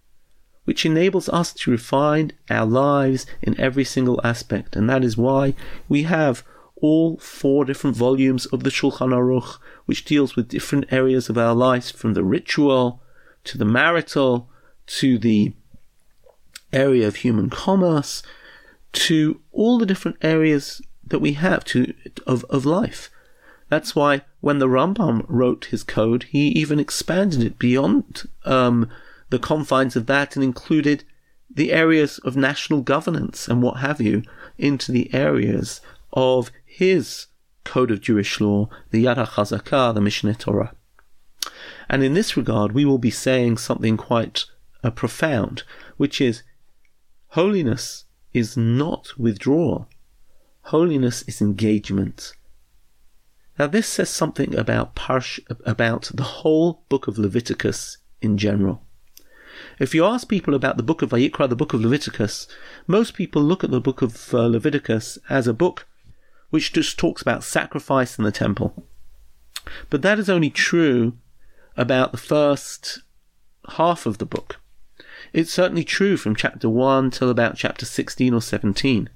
which 0.66 0.86
enables 0.86 1.30
us 1.30 1.54
to 1.54 1.72
refine 1.72 2.32
our 2.50 2.66
lives 2.66 3.26
in 3.42 3.60
every 3.60 3.84
single 3.84 4.20
aspect, 4.24 4.76
and 4.76 4.90
that 4.90 5.04
is 5.04 5.18
why 5.18 5.54
we 5.90 6.04
have 6.04 6.44
all 6.78 7.18
four 7.18 7.64
different 7.64 7.96
volumes 7.96 8.46
of 8.48 8.64
the 8.64 8.70
Shulchan 8.70 9.14
Aruch, 9.14 9.58
which 9.86 10.06
deals 10.06 10.36
with 10.36 10.50
different 10.50 10.92
areas 10.92 11.30
of 11.30 11.38
our 11.38 11.54
lives, 11.54 11.92
from 11.92 12.14
the 12.14 12.24
ritual 12.24 13.02
to 13.46 13.58
the 13.58 13.66
marital 13.66 14.50
to 14.86 15.18
the 15.18 15.54
area 16.72 17.08
of 17.08 17.18
human 17.18 17.50
commerce 17.50 18.24
to 18.92 19.40
all 19.52 19.78
the 19.78 19.86
different 19.86 20.18
areas 20.22 20.82
that 21.06 21.20
we 21.20 21.34
have 21.34 21.64
to 21.66 21.94
of, 22.26 22.44
of 22.50 22.66
life. 22.66 23.10
That's 23.70 23.96
why 23.96 24.22
when 24.42 24.60
the 24.60 24.68
Rambam 24.68 25.26
wrote 25.28 25.66
his 25.66 25.84
code, 25.84 26.24
he 26.24 26.50
even 26.50 26.80
expanded 26.80 27.42
it 27.44 27.58
beyond 27.58 28.28
um, 28.46 28.90
the 29.34 29.40
confines 29.40 29.96
of 29.96 30.06
that 30.06 30.36
and 30.36 30.44
included 30.44 31.04
the 31.50 31.72
areas 31.74 32.20
of 32.20 32.38
national 32.38 32.82
governance 32.82 33.48
and 33.48 33.64
what 33.64 33.80
have 33.80 34.00
you 34.00 34.22
into 34.60 34.92
the 34.92 35.12
areas 35.12 35.82
of 36.12 36.52
his 36.64 37.26
code 37.64 37.90
of 37.90 38.00
Jewish 38.00 38.40
law, 38.40 38.70
the 38.92 39.06
Yad 39.06 39.18
HaChazakah, 39.18 39.96
the 39.96 40.02
Mishneh 40.02 40.38
Torah. 40.38 40.76
And 41.90 42.04
in 42.04 42.14
this 42.14 42.38
regard, 42.38 42.74
we 42.74 42.86
will 42.86 43.00
be 43.00 43.10
saying 43.10 43.58
something 43.58 43.98
quite 43.98 44.46
uh, 44.84 44.92
profound, 44.92 45.64
which 45.98 46.22
is 46.22 46.44
holiness 47.30 48.06
is 48.36 48.56
not 48.56 49.18
withdrawal. 49.18 49.90
Holiness 50.66 51.24
is 51.24 51.42
engagement. 51.42 52.34
Now, 53.58 53.66
this 53.66 53.88
says 53.88 54.12
something 54.12 54.56
about 54.56 54.94
Parsh, 54.94 55.40
about 55.66 56.12
the 56.14 56.22
whole 56.22 56.84
book 56.88 57.08
of 57.08 57.18
Leviticus 57.18 57.98
in 58.22 58.38
general. 58.38 58.83
If 59.80 59.94
you 59.94 60.06
ask 60.06 60.28
people 60.28 60.54
about 60.54 60.78
the 60.78 60.84
book 60.84 61.02
of 61.02 61.10
Vayikra, 61.10 61.50
the 61.50 61.56
book 61.56 61.74
of 61.74 61.82
Leviticus, 61.82 62.48
most 62.88 63.14
people 63.14 63.42
look 63.42 63.64
at 63.64 63.72
the 63.72 63.82
book 63.82 64.02
of 64.02 64.34
uh, 64.34 64.48
Leviticus 64.48 65.18
as 65.30 65.48
a 65.48 65.54
book 65.54 65.88
which 66.50 66.74
just 66.74 67.00
talks 67.00 67.22
about 67.22 67.44
sacrifice 67.44 68.18
in 68.18 68.24
the 68.24 68.32
temple. 68.32 68.86
But 69.90 70.02
that 70.04 70.20
is 70.20 70.30
only 70.30 70.50
true 70.50 71.14
about 71.76 72.12
the 72.12 72.18
first 72.18 73.00
half 73.72 74.06
of 74.06 74.20
the 74.20 74.26
book. 74.26 74.60
It's 75.32 75.52
certainly 75.52 75.84
true 75.84 76.18
from 76.18 76.36
chapter 76.36 76.70
1 76.70 77.12
till 77.12 77.30
about 77.30 77.56
chapter 77.56 77.86
16 77.86 78.34
or 78.34 78.42
17. 78.42 79.10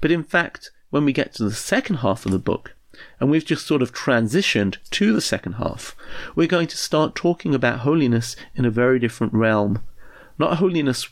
But 0.00 0.10
in 0.10 0.24
fact, 0.24 0.70
when 0.90 1.04
we 1.04 1.12
get 1.12 1.34
to 1.34 1.44
the 1.44 1.52
second 1.52 1.96
half 1.96 2.26
of 2.26 2.32
the 2.32 2.38
book, 2.38 2.73
and 3.20 3.30
we've 3.30 3.44
just 3.44 3.66
sort 3.66 3.82
of 3.82 3.92
transitioned 3.92 4.76
to 4.90 5.12
the 5.12 5.20
second 5.20 5.54
half, 5.54 5.96
we're 6.34 6.46
going 6.46 6.68
to 6.68 6.76
start 6.76 7.14
talking 7.14 7.54
about 7.54 7.80
holiness 7.80 8.36
in 8.54 8.64
a 8.64 8.70
very 8.70 8.98
different 8.98 9.32
realm. 9.32 9.82
Not 10.38 10.58
holiness 10.58 11.08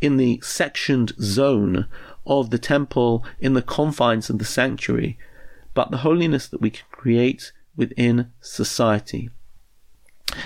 in 0.00 0.16
the 0.16 0.40
sectioned 0.42 1.12
zone 1.20 1.86
of 2.26 2.50
the 2.50 2.58
temple 2.58 3.24
in 3.40 3.54
the 3.54 3.62
confines 3.62 4.30
of 4.30 4.38
the 4.38 4.44
sanctuary, 4.44 5.18
but 5.74 5.90
the 5.90 5.98
holiness 5.98 6.46
that 6.48 6.60
we 6.60 6.70
can 6.70 6.86
create 6.90 7.52
within 7.76 8.30
society. 8.40 9.30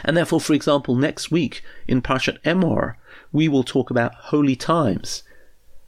And 0.04 0.16
therefore, 0.16 0.40
for 0.40 0.52
example, 0.52 0.94
next 0.94 1.30
week 1.30 1.62
in 1.86 2.02
Parshat 2.02 2.40
Emor, 2.42 2.94
we 3.32 3.48
will 3.48 3.64
talk 3.64 3.90
about 3.90 4.14
holy 4.14 4.56
times, 4.56 5.22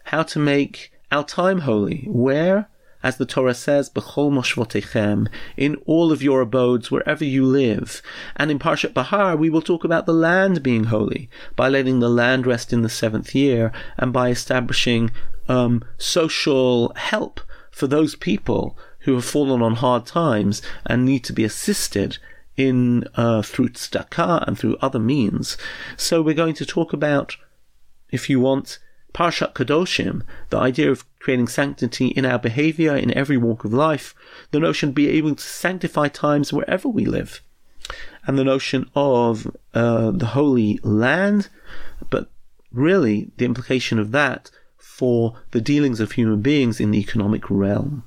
how 0.04 0.22
to 0.24 0.38
make 0.38 0.92
our 1.10 1.24
time 1.24 1.60
holy, 1.60 2.04
where 2.06 2.68
as 3.08 3.16
the 3.16 3.24
Torah 3.24 3.54
says, 3.54 3.88
"Bechol 3.88 4.30
moshvotechem," 4.30 5.28
in 5.56 5.76
all 5.86 6.12
of 6.12 6.22
your 6.22 6.42
abodes, 6.42 6.90
wherever 6.90 7.24
you 7.24 7.42
live. 7.42 8.02
And 8.36 8.50
in 8.50 8.58
Parshat 8.58 8.92
Bahar, 8.92 9.34
we 9.34 9.48
will 9.48 9.62
talk 9.62 9.82
about 9.82 10.04
the 10.04 10.12
land 10.12 10.62
being 10.62 10.84
holy 10.84 11.30
by 11.56 11.70
letting 11.70 12.00
the 12.00 12.10
land 12.10 12.46
rest 12.46 12.70
in 12.70 12.82
the 12.82 12.90
seventh 12.90 13.34
year 13.34 13.72
and 13.96 14.12
by 14.12 14.28
establishing 14.28 15.10
um, 15.48 15.82
social 15.96 16.92
help 16.96 17.40
for 17.70 17.86
those 17.86 18.14
people 18.14 18.76
who 19.04 19.14
have 19.14 19.24
fallen 19.24 19.62
on 19.62 19.76
hard 19.76 20.04
times 20.04 20.60
and 20.84 21.06
need 21.06 21.24
to 21.24 21.32
be 21.32 21.44
assisted 21.44 22.18
in 22.58 23.04
uh, 23.14 23.40
through 23.40 23.70
tzedakah 23.70 24.46
and 24.46 24.58
through 24.58 24.76
other 24.82 24.98
means. 24.98 25.56
So 25.96 26.20
we're 26.20 26.34
going 26.34 26.56
to 26.56 26.66
talk 26.66 26.92
about, 26.92 27.36
if 28.10 28.28
you 28.28 28.38
want, 28.38 28.78
Parshat 29.14 29.54
Kadoshim, 29.54 30.22
the 30.50 30.58
idea 30.58 30.90
of 30.90 31.04
creating 31.18 31.48
sanctity 31.48 32.08
in 32.08 32.24
our 32.24 32.38
behavior 32.38 32.94
in 32.94 33.12
every 33.14 33.36
walk 33.36 33.64
of 33.64 33.72
life, 33.72 34.14
the 34.50 34.60
notion 34.60 34.90
of 34.90 34.94
being 34.94 35.14
able 35.14 35.34
to 35.34 35.42
sanctify 35.42 36.08
times 36.08 36.52
wherever 36.52 36.88
we 36.88 37.04
live, 37.04 37.42
and 38.26 38.38
the 38.38 38.44
notion 38.44 38.88
of 38.94 39.46
uh, 39.74 40.10
the 40.10 40.26
Holy 40.26 40.78
Land, 40.82 41.48
but 42.10 42.30
really 42.72 43.30
the 43.38 43.44
implication 43.44 43.98
of 43.98 44.12
that 44.12 44.50
for 44.76 45.36
the 45.52 45.60
dealings 45.60 46.00
of 46.00 46.12
human 46.12 46.42
beings 46.42 46.80
in 46.80 46.90
the 46.90 46.98
economic 46.98 47.48
realm. 47.48 48.04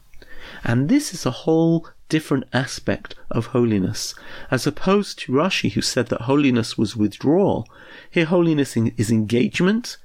And 0.63 0.89
this 0.89 1.13
is 1.13 1.25
a 1.25 1.31
whole 1.31 1.87
different 2.09 2.43
aspect 2.51 3.15
of 3.29 3.47
holiness, 3.47 4.13
as 4.51 4.67
opposed 4.67 5.17
to 5.19 5.31
Rashi, 5.31 5.71
who 5.71 5.81
said 5.81 6.07
that 6.07 6.21
holiness 6.21 6.77
was 6.77 6.95
withdrawal. 6.95 7.67
Here, 8.09 8.25
holiness 8.25 8.75
is 8.75 9.09
engagement, 9.09 9.97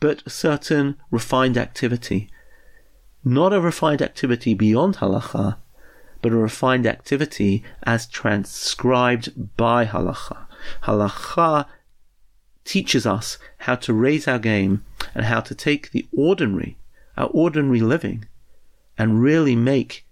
but 0.00 0.22
a 0.26 0.30
certain 0.30 0.96
refined 1.10 1.56
activity. 1.56 2.28
Not 3.22 3.52
a 3.52 3.60
refined 3.60 4.02
activity 4.02 4.54
beyond 4.54 4.96
halacha, 4.96 5.58
but 6.22 6.32
a 6.32 6.36
refined 6.36 6.86
activity 6.86 7.62
as 7.82 8.06
transcribed 8.06 9.56
by 9.56 9.86
halacha. 9.86 10.46
Halacha 10.84 11.66
teaches 12.64 13.06
us 13.06 13.38
how 13.58 13.74
to 13.74 13.92
raise 13.92 14.26
our 14.26 14.38
game 14.38 14.84
and 15.14 15.24
how 15.26 15.40
to 15.40 15.54
take 15.54 15.90
the 15.90 16.06
ordinary, 16.12 16.76
our 17.16 17.28
ordinary 17.28 17.80
living, 17.80 18.26
and 18.98 19.22
really 19.22 19.56
make 19.56 20.06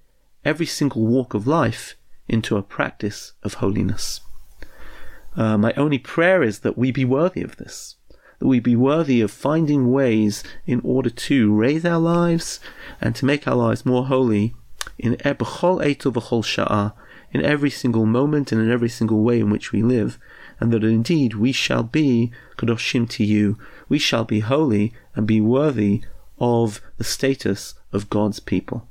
every 0.44 0.66
single 0.66 1.06
walk 1.06 1.34
of 1.34 1.46
life 1.46 1.94
into 2.26 2.56
a 2.56 2.62
practice 2.62 3.32
of 3.42 3.54
holiness. 3.54 4.20
Uh, 5.36 5.56
my 5.56 5.72
only 5.74 5.98
prayer 5.98 6.42
is 6.42 6.60
that 6.60 6.76
we 6.76 6.90
be 6.90 7.04
worthy 7.04 7.42
of 7.42 7.56
this, 7.56 7.96
that 8.38 8.46
we 8.46 8.60
be 8.60 8.76
worthy 8.76 9.20
of 9.20 9.30
finding 9.30 9.90
ways 9.90 10.44
in 10.66 10.80
order 10.84 11.10
to 11.10 11.54
raise 11.54 11.84
our 11.84 11.98
lives 11.98 12.60
and 13.00 13.14
to 13.16 13.24
make 13.24 13.46
our 13.46 13.56
lives 13.56 13.84
more 13.84 14.06
holy 14.06 14.54
in 14.98 15.16
in 17.30 17.44
every 17.44 17.70
single 17.70 18.06
moment 18.06 18.52
and 18.52 18.60
in 18.60 18.70
every 18.70 18.88
single 18.88 19.22
way 19.22 19.40
in 19.40 19.50
which 19.50 19.72
we 19.72 19.82
live, 19.82 20.18
and 20.60 20.72
that 20.72 20.84
indeed 20.84 21.34
we 21.34 21.52
shall 21.52 21.82
be 21.82 22.32
kadoshim 22.56 23.08
to 23.08 23.24
you, 23.24 23.58
we 23.88 23.98
shall 23.98 24.24
be 24.24 24.40
holy 24.40 24.92
and 25.14 25.26
be 25.26 25.40
worthy 25.40 26.02
of 26.38 26.80
the 26.96 27.04
status 27.04 27.74
of 27.92 28.08
God's 28.10 28.40
people. 28.40 28.88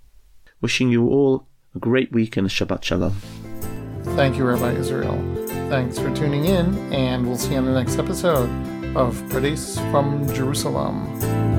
Wishing 0.62 0.90
you 0.90 1.08
all 1.08 1.48
a 1.76 1.80
great 1.80 2.12
week 2.12 2.38
and 2.38 2.48
a 2.48 2.50
Shabbat 2.50 2.84
Shalom. 2.84 3.16
Thank 4.16 4.38
you, 4.38 4.46
Rabbi 4.46 4.74
Israel. 4.74 5.18
Thanks 5.70 6.00
for 6.00 6.14
tuning 6.16 6.46
in, 6.46 6.78
and 6.94 7.28
we'll 7.28 7.38
see 7.38 7.52
you 7.52 7.58
on 7.58 7.66
the 7.66 7.74
next 7.74 7.98
episode 8.00 8.77
of 8.98 9.16
Pardes 9.30 9.78
from 9.92 10.26
Jerusalem. 10.34 11.57